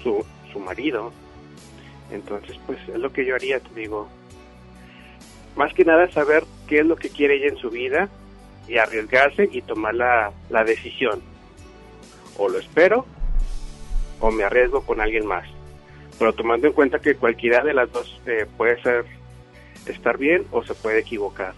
[0.02, 1.10] su, su marido.
[2.10, 4.08] Entonces, pues es lo que yo haría, te digo.
[5.56, 8.10] Más que nada saber qué es lo que quiere ella en su vida
[8.68, 11.22] y arriesgarse y tomar la, la decisión.
[12.38, 13.06] O lo espero
[14.20, 15.46] o me arriesgo con alguien más.
[16.18, 19.04] Pero tomando en cuenta que cualquiera de las dos eh, puede ser
[19.86, 21.54] estar bien o se puede equivocar.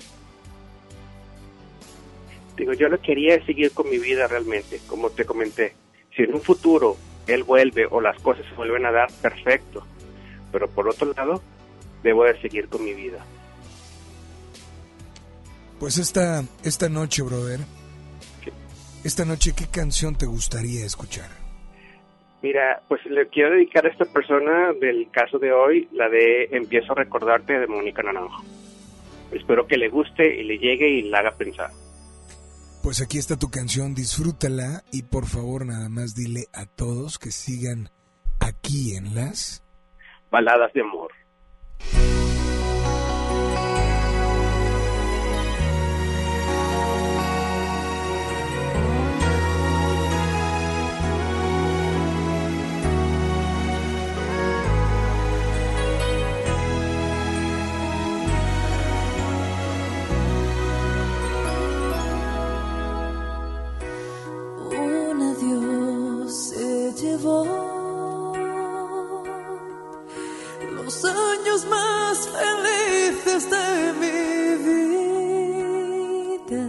[2.57, 5.75] Digo, yo lo quería seguir con mi vida realmente, como te comenté.
[6.15, 6.97] Si en un futuro
[7.27, 9.85] él vuelve o las cosas se vuelven a dar, perfecto.
[10.53, 11.43] Pero por otro lado,
[12.03, 13.25] debo de seguir con mi vida.
[15.83, 17.59] Pues esta, esta noche, brother,
[19.03, 21.29] esta noche, ¿qué canción te gustaría escuchar?
[22.41, 26.93] Mira, pues le quiero dedicar a esta persona del caso de hoy, la de Empiezo
[26.93, 28.45] a recordarte de Mónica Naranjo.
[29.33, 31.73] Espero que le guste y le llegue y la haga pensar.
[32.85, 37.33] Pues aquí está tu canción, disfrútala y por favor nada más dile a todos que
[37.33, 37.91] sigan
[38.39, 39.65] aquí en las
[40.31, 41.11] Baladas de amor.
[70.75, 74.57] Los años más felices de mi
[76.41, 76.67] vida,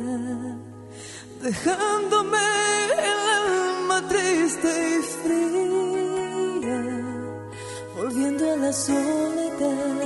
[1.41, 2.37] dejándome
[2.93, 6.81] el alma triste y fría,
[7.95, 10.03] volviendo a la soledad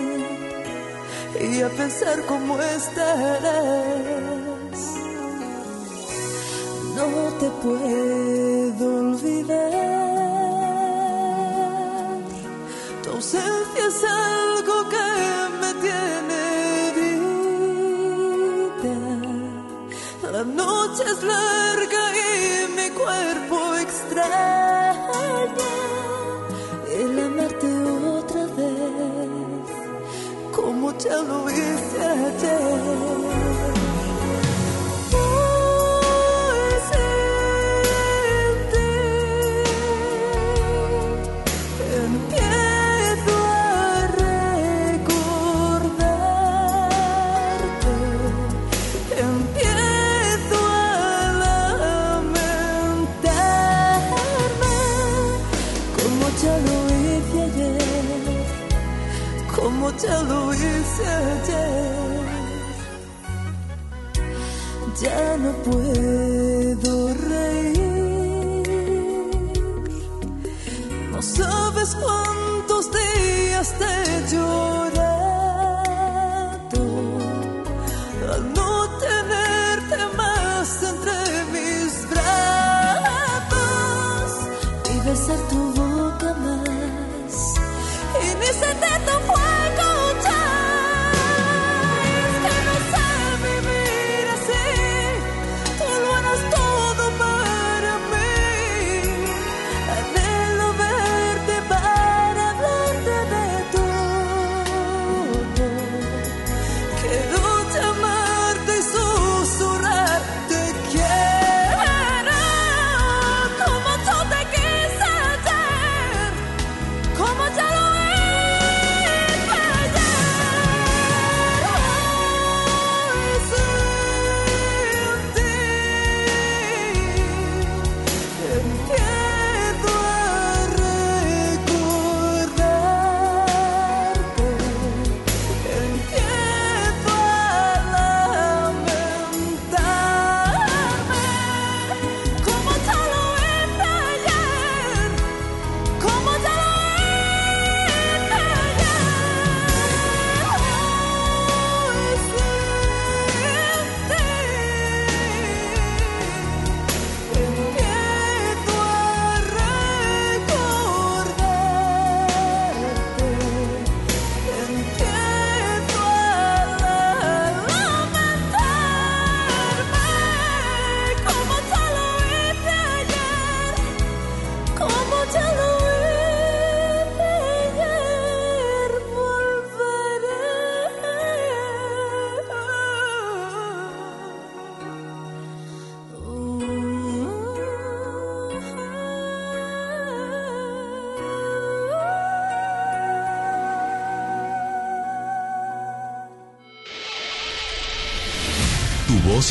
[1.41, 3.97] y a pensar cómo estarás.
[6.95, 7.07] No
[7.39, 9.96] te puedo olvidar.
[13.87, 15.07] Es algo que
[15.61, 16.37] me tiene
[16.87, 17.37] herida.
[20.31, 22.27] La noche es larga y
[22.77, 25.23] mi cuerpo extraña
[26.99, 27.69] el amarte
[28.17, 29.67] otra vez,
[30.55, 33.26] como ya lo hice ayer.
[61.07, 61.36] Hice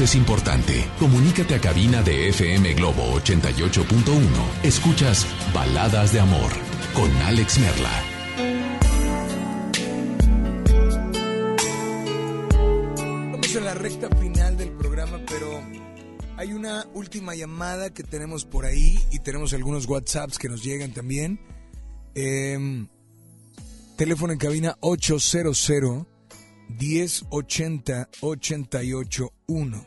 [0.00, 0.88] es importante.
[0.98, 4.20] Comunícate a cabina de FM Globo 88.1.
[4.62, 6.50] Escuchas Baladas de Amor
[6.94, 8.02] con Alex Merla.
[13.56, 15.62] A la recta final del programa, pero
[16.36, 20.92] hay una última llamada que tenemos por ahí y tenemos algunos WhatsApps que nos llegan
[20.92, 21.40] también.
[22.14, 22.86] Em,
[23.96, 25.56] teléfono en cabina 800
[26.68, 29.86] 1080 881.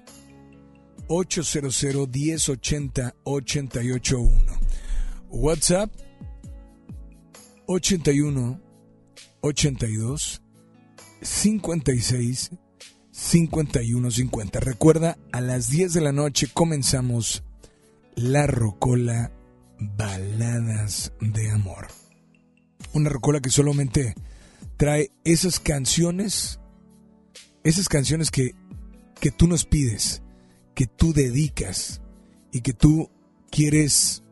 [1.08, 4.60] 800 1080 881.
[5.32, 5.92] WhatsApp
[7.68, 8.60] 81
[9.42, 10.42] 82
[11.22, 12.52] 56
[13.12, 14.60] 51 50.
[14.60, 17.44] Recuerda, a las 10 de la noche comenzamos
[18.16, 19.32] La Rocola
[19.80, 21.88] Baladas de Amor.
[22.94, 24.16] Una rocola que solamente
[24.78, 26.60] trae esas canciones,
[27.70, 28.52] esas canciones que,
[29.20, 30.22] que tú nos pides,
[30.76, 32.02] que tú dedicas
[32.52, 33.10] y que tú
[33.52, 34.24] quieres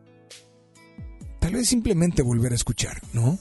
[1.40, 3.38] tal vez simplemente volver a escuchar, ¿no?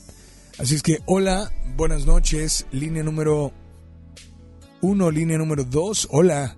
[0.58, 3.52] Así es que, hola, buenas noches, línea número
[4.80, 6.56] uno, línea número dos, hola.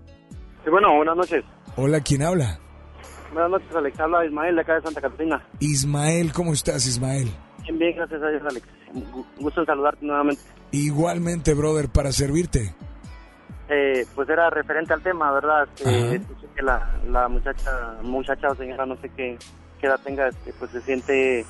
[0.64, 1.44] Sí, bueno, buenas noches.
[1.76, 2.58] Hola, ¿quién habla?
[3.32, 4.00] Buenas noches, Alex.
[4.00, 5.46] Habla Ismael de acá de Santa Catarina.
[5.60, 7.28] Ismael, ¿cómo estás, Ismael?
[7.62, 8.66] Bien, bien, gracias a Dios, Alex.
[8.94, 10.42] Gu- Gusto en saludarte nuevamente.
[10.72, 12.74] Igualmente, brother, para servirte.
[13.70, 15.68] Eh, pues era referente al tema, ¿verdad?
[15.84, 17.70] Eh, escuché que la, la muchacha,
[18.02, 19.36] muchacha o señora, no sé qué,
[19.80, 21.44] qué edad tenga, este, pues se siente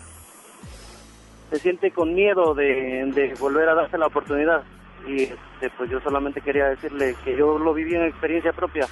[1.50, 4.62] se siente con miedo de, de volver a darse la oportunidad.
[5.06, 8.84] Y este, pues yo solamente quería decirle que yo lo viví en experiencia propia.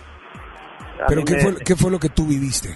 [1.03, 2.71] A ¿Pero qué me- fue, qué fue lo que tú viviste?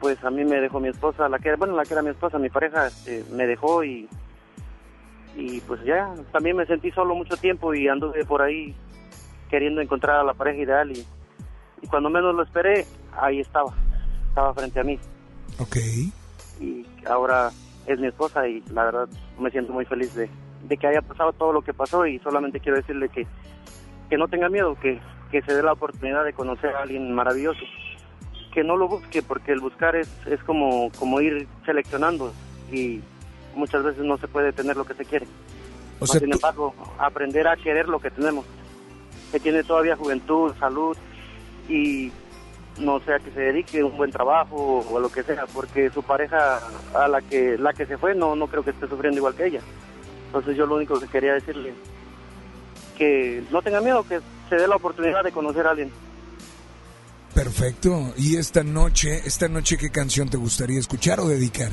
[0.00, 2.38] Pues a mí me dejó mi esposa, la que bueno, la que era mi esposa,
[2.38, 4.08] mi pareja, este, me dejó y
[5.36, 8.74] y pues ya, también me sentí solo mucho tiempo y anduve por ahí
[9.50, 11.04] queriendo encontrar a la pareja ideal y,
[11.82, 12.86] y cuando menos lo esperé,
[13.20, 13.72] ahí estaba,
[14.28, 14.98] estaba frente a mí
[15.58, 15.76] Ok.
[16.60, 17.50] y ahora
[17.86, 19.08] es mi esposa y la verdad
[19.38, 20.28] me siento muy feliz de,
[20.68, 23.26] de que haya pasado todo lo que pasó y solamente quiero decirle que,
[24.10, 25.00] que no tenga miedo, que,
[25.30, 27.60] que se dé la oportunidad de conocer a alguien maravilloso,
[28.52, 32.32] que no lo busque porque el buscar es, es como, como ir seleccionando
[32.72, 33.00] y
[33.54, 35.26] muchas veces no se puede tener lo que se quiere.
[35.98, 38.44] O Mas, sea, sin tú- embargo, aprender a querer lo que tenemos,
[39.32, 40.96] que tiene todavía juventud, salud
[41.68, 42.12] y
[42.78, 45.90] no sea que se dedique a un buen trabajo o a lo que sea, porque
[45.90, 46.60] su pareja
[46.94, 49.46] a la que la que se fue no no creo que esté sufriendo igual que
[49.46, 49.60] ella.
[50.26, 51.72] Entonces yo lo único que quería decirle
[52.96, 55.90] que no tenga miedo, que se dé la oportunidad de conocer a alguien.
[57.34, 58.14] Perfecto.
[58.16, 61.70] ¿Y esta noche, esta noche qué canción te gustaría escuchar o dedicar?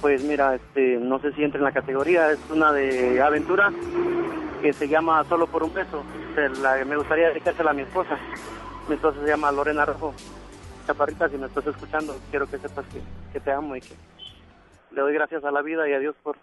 [0.00, 3.72] Pues mira, este, no sé si entra en la categoría, es una de aventura
[4.60, 6.02] que se llama Solo por un beso.
[6.34, 8.18] Se la- me gustaría dedicársela a mi esposa.
[8.88, 10.14] Mi esposa se llama Lorena Rojo.
[10.86, 13.02] Chaparrita, si me estás escuchando, quiero que sepas que,
[13.32, 13.94] que te amo y que
[14.92, 16.36] le doy gracias a la vida y a Dios por,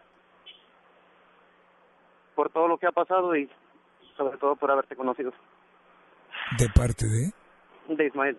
[2.36, 3.50] por todo lo que ha pasado y
[4.18, 5.32] sobre todo por haberte conocido.
[6.60, 7.32] De parte de
[7.96, 8.38] De Ismael,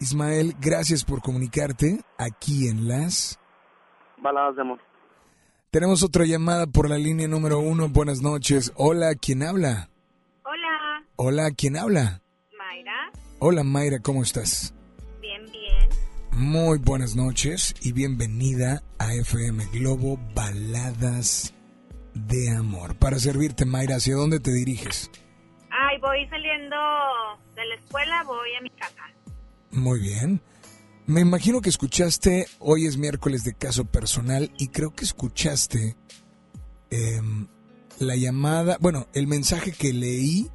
[0.00, 3.38] Ismael, gracias por comunicarte aquí en las...
[4.18, 4.78] baladas de amor.
[5.76, 7.90] Tenemos otra llamada por la línea número uno.
[7.90, 8.72] Buenas noches.
[8.76, 9.90] Hola, ¿quién habla?
[10.42, 12.22] Hola, Hola, ¿quién habla?
[12.56, 13.12] Mayra.
[13.40, 14.72] Hola, Mayra, ¿cómo estás?
[15.20, 15.90] Bien, bien.
[16.32, 21.52] Muy buenas noches y bienvenida a FM Globo Baladas
[22.14, 22.96] de Amor.
[22.96, 25.10] Para servirte, Mayra, ¿hacia dónde te diriges?
[25.68, 26.76] Ay, voy saliendo
[27.54, 29.02] de la escuela, voy a mi casa.
[29.72, 30.40] Muy bien.
[31.06, 35.94] Me imagino que escuchaste, hoy es miércoles de caso personal y creo que escuchaste
[36.90, 37.46] em,
[38.00, 40.48] la llamada, bueno, el mensaje que leí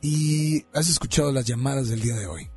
[0.00, 2.48] y has escuchado las llamadas del día de hoy.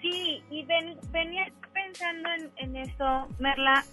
[0.00, 3.84] Sí, y ven- venía pensando en, en eso, Merla.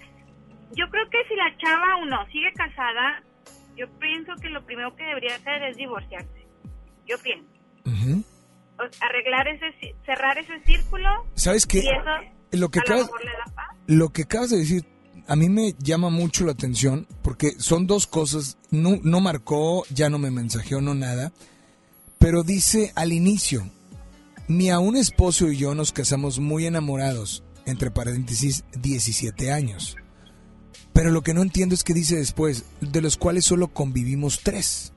[0.75, 3.21] Yo creo que si la chava uno sigue casada,
[3.75, 6.47] yo pienso que lo primero que debería hacer es divorciarse.
[7.05, 7.49] Yo pienso.
[7.83, 8.36] Sea,
[8.99, 11.09] arreglar ese, cerrar ese círculo.
[11.35, 11.79] ¿Sabes qué?
[11.79, 12.03] Y eso
[12.51, 13.09] Lo que lo acabas-.
[13.87, 14.85] Lo que acabas de decir
[15.27, 20.09] a mí me llama mucho la atención porque son dos cosas, no, no marcó, ya
[20.09, 21.33] no me mensajeó, no nada,
[22.17, 23.69] pero dice al inicio,
[24.47, 29.97] ni a un esposo y yo nos casamos muy enamorados, entre paréntesis 17 años.
[30.93, 34.93] Pero lo que no entiendo es que dice después, de los cuales solo convivimos tres.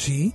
[0.00, 0.34] ¿Sí?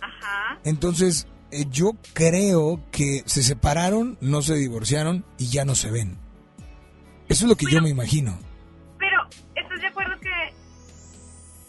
[0.00, 0.58] Ajá.
[0.64, 6.18] Entonces, eh, yo creo que se separaron, no se divorciaron y ya no se ven.
[7.28, 8.36] Eso es lo que yo me imagino.
[8.98, 10.28] Pero, ¿estás de acuerdo que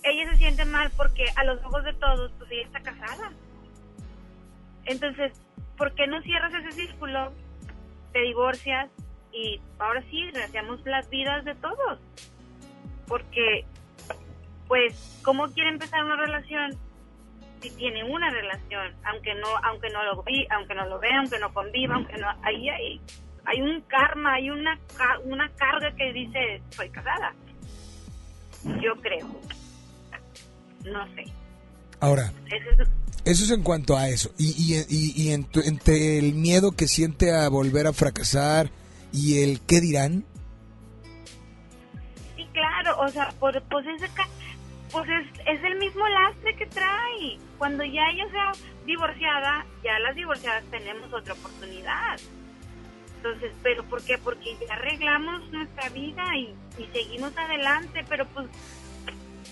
[0.04, 3.32] ella se siente mal porque a los ojos de todos, pues ella está casada.
[4.86, 5.34] Entonces,
[5.78, 7.34] ¿por qué no cierras ese círculo?
[8.14, 8.90] Te divorcias
[9.32, 12.00] y ahora sí, rehacemos las vidas de todos.
[13.08, 13.64] Porque,
[14.68, 16.87] pues, ¿cómo quiere empezar una relación
[17.62, 18.94] si tiene una relación?
[19.06, 22.28] Aunque no, aunque no lo vi, aunque no lo vea, aunque no conviva, aunque no,
[22.44, 23.02] ahí hay,
[23.46, 24.80] hay un karma, hay una,
[25.26, 27.34] una carga que dice, soy casada.
[28.82, 29.28] Yo creo.
[30.86, 31.26] No sé.
[32.00, 32.90] Ahora, Ese es-
[33.26, 34.32] eso es en cuanto a eso.
[34.38, 38.70] Y, y, y, y en tu- entre el miedo que siente a volver a fracasar
[39.12, 40.26] y el qué dirán,
[42.36, 44.08] Sí, claro, o sea, por, pues, ese
[44.98, 47.38] pues es, es el mismo lastre que trae.
[47.58, 48.52] Cuando ya ella sea
[48.86, 52.20] divorciada, ya las divorciadas tenemos otra oportunidad.
[53.18, 54.18] Entonces, ¿pero por qué?
[54.18, 58.48] Porque ya arreglamos nuestra vida y, y seguimos adelante, pero pues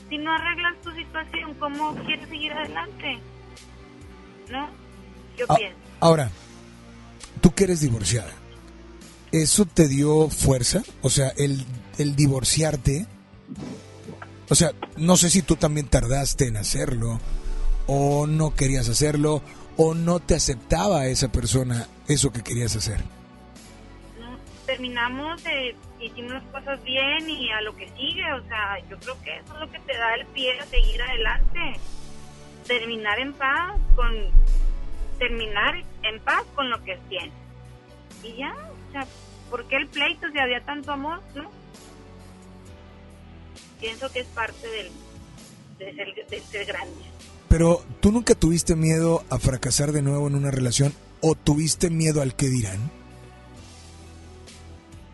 [0.09, 3.19] si no arreglas tu situación, ¿cómo quieres seguir adelante?
[4.49, 4.69] ¿No?
[5.38, 5.77] Yo Ah, pienso.
[5.99, 6.30] Ahora,
[7.41, 8.31] tú que eres divorciada,
[9.31, 10.84] ¿eso te dio fuerza?
[11.01, 11.65] O sea, el,
[11.97, 13.07] el divorciarte,
[14.49, 17.19] o sea, no sé si tú también tardaste en hacerlo,
[17.88, 19.41] o no querías hacerlo,
[19.77, 23.03] o no te aceptaba esa persona eso que querías hacer.
[24.65, 29.22] terminamos, eh, hicimos las cosas bien y a lo que sigue, o sea, yo creo
[29.22, 31.80] que eso es lo que te da el pie a seguir adelante.
[32.67, 34.11] Terminar en paz con
[35.19, 37.34] terminar en paz con lo que tienes.
[38.23, 39.05] Y ya, o sea,
[39.49, 41.51] ¿por qué el pleito si había tanto amor, no?
[43.85, 44.91] Pienso que es parte del
[45.77, 47.03] de ser, de ser grande.
[47.47, 50.91] Pero tú nunca tuviste miedo a fracasar de nuevo en una relación
[51.21, 52.79] o tuviste miedo al que dirán.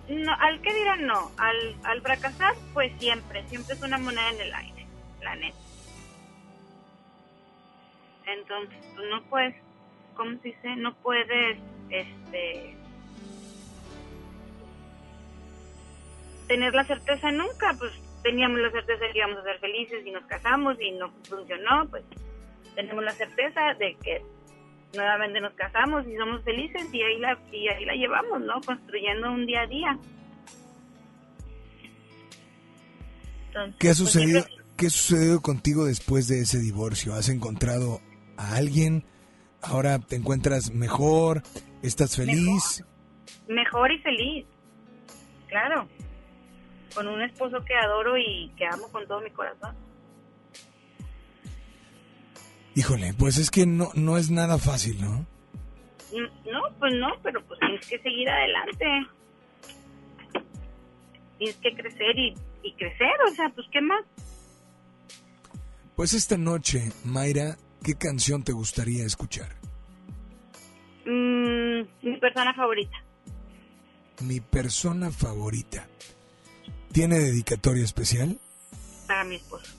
[0.08, 4.40] No, al que dirán no, al, al fracasar, pues siempre, siempre es una moneda en
[4.40, 4.88] el aire,
[5.22, 5.58] la neta.
[8.26, 9.54] Entonces, tú no puedes,
[10.16, 10.78] ¿cómo se dice?
[10.78, 11.58] No puedes,
[11.90, 12.74] este,
[16.48, 17.92] tener la certeza nunca, pues
[18.24, 21.88] teníamos la certeza de que íbamos a ser felices y nos casamos y no funcionó,
[21.90, 22.04] pues
[22.76, 24.22] tenemos la certeza de que
[24.94, 28.62] nuevamente nos casamos y somos felices y ahí la y ahí la llevamos, ¿no?
[28.62, 29.98] Construyendo un día a día.
[33.48, 34.46] Entonces, ¿Qué ha pues, sucedido,
[34.78, 37.14] qué ha sucedido contigo después de ese divorcio?
[37.14, 38.00] ¿Has encontrado
[38.38, 39.04] a alguien?
[39.62, 41.44] ¿Ahora te encuentras mejor?
[41.84, 42.84] ¿Estás feliz?
[43.48, 44.46] mejor y feliz.
[45.48, 45.88] Claro.
[46.94, 49.76] Con un esposo que adoro y que amo con todo mi corazón.
[52.76, 55.26] Híjole, pues es que no, no es nada fácil, ¿no?
[56.12, 58.86] Mm, No, pues no, pero pues tienes que seguir adelante.
[61.38, 64.04] Tienes que crecer y, y crecer, o sea, pues qué más.
[65.96, 69.50] Pues esta noche, Mayra, ¿qué canción te gustaría escuchar?
[71.06, 72.98] Mm, mi persona favorita.
[74.22, 75.88] Mi persona favorita.
[76.94, 78.38] ¿Tiene dedicatoria especial?
[79.08, 79.76] para mi esposo,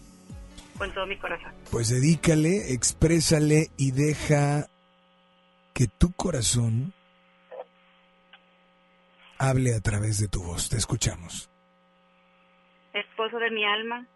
[0.76, 1.52] con todo mi corazón.
[1.70, 4.66] Pues dedícale, exprésale y deja
[5.72, 6.92] que tu corazón
[9.38, 10.68] hable a través de tu voz.
[10.68, 11.48] Te escuchamos.
[12.92, 14.06] Esposo de mi alma,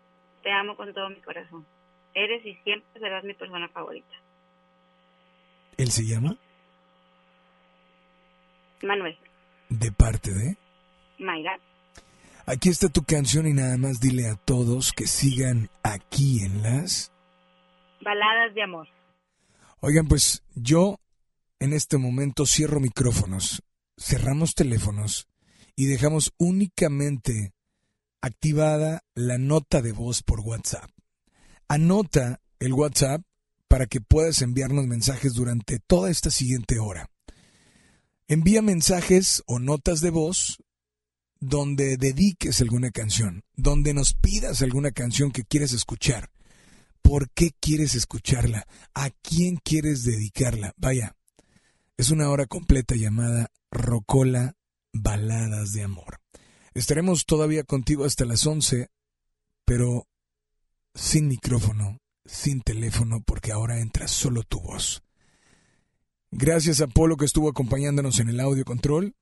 [0.43, 1.67] te amo con todo mi corazón.
[2.13, 4.15] Eres y siempre serás mi persona favorita.
[5.79, 6.37] ¿Él se llama?
[8.83, 9.17] Manuel,
[9.71, 10.59] De parte de...
[11.19, 11.59] Mayra,
[12.49, 17.11] Aquí está tu canción y nada más dile a todos que sigan aquí en las...
[18.01, 18.87] baladas de amor.
[19.81, 21.01] Oigan, pues yo
[21.59, 23.65] en este momento cierro micrófonos,
[23.99, 25.27] cerramos teléfonos
[25.75, 27.53] y dejamos únicamente
[28.21, 30.89] activada la nota de voz por WhatsApp.
[31.67, 33.23] Anota el WhatsApp
[33.67, 37.11] para que puedas enviarnos mensajes durante toda esta siguiente hora.
[38.29, 40.59] Envía mensajes o notas de voz
[41.41, 46.31] donde dediques alguna canción, donde nos pidas alguna canción que quieres escuchar.
[47.03, 48.67] ¿Por qué quieres escucharla?
[48.95, 50.73] ¿A quién quieres dedicarla?
[50.77, 51.15] Vaya,
[51.97, 54.55] es una hora completa llamada Rocola
[54.93, 56.21] Baladas de Amor.
[56.75, 58.89] Estaremos todavía contigo hasta las 11,
[59.65, 60.07] pero
[60.95, 65.03] sin micrófono, sin teléfono, porque ahora entra solo tu voz.
[66.31, 69.15] Gracias a Polo que estuvo acompañándonos en el audio control.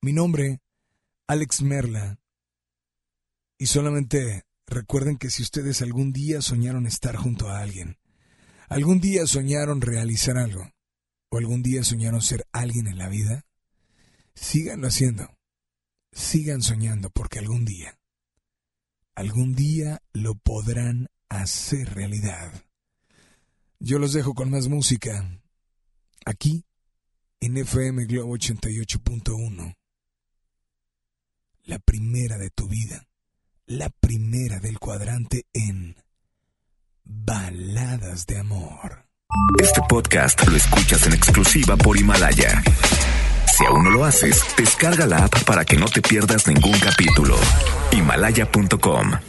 [0.00, 0.60] Mi nombre,
[1.30, 2.18] Alex Merla.
[3.56, 7.98] Y solamente recuerden que si ustedes algún día soñaron estar junto a alguien,
[8.68, 10.72] algún día soñaron realizar algo,
[11.28, 13.46] o algún día soñaron ser alguien en la vida,
[14.34, 15.38] síganlo haciendo.
[16.10, 17.96] Sigan soñando porque algún día,
[19.14, 22.64] algún día lo podrán hacer realidad.
[23.78, 25.40] Yo los dejo con más música.
[26.26, 26.64] Aquí,
[27.38, 29.76] en FM Globo 88.1.
[31.70, 33.06] La primera de tu vida.
[33.66, 35.94] La primera del cuadrante en
[37.04, 39.06] Baladas de Amor.
[39.56, 42.60] Este podcast lo escuchas en exclusiva por Himalaya.
[43.56, 47.36] Si aún no lo haces, descarga la app para que no te pierdas ningún capítulo.
[47.92, 49.20] Himalaya.com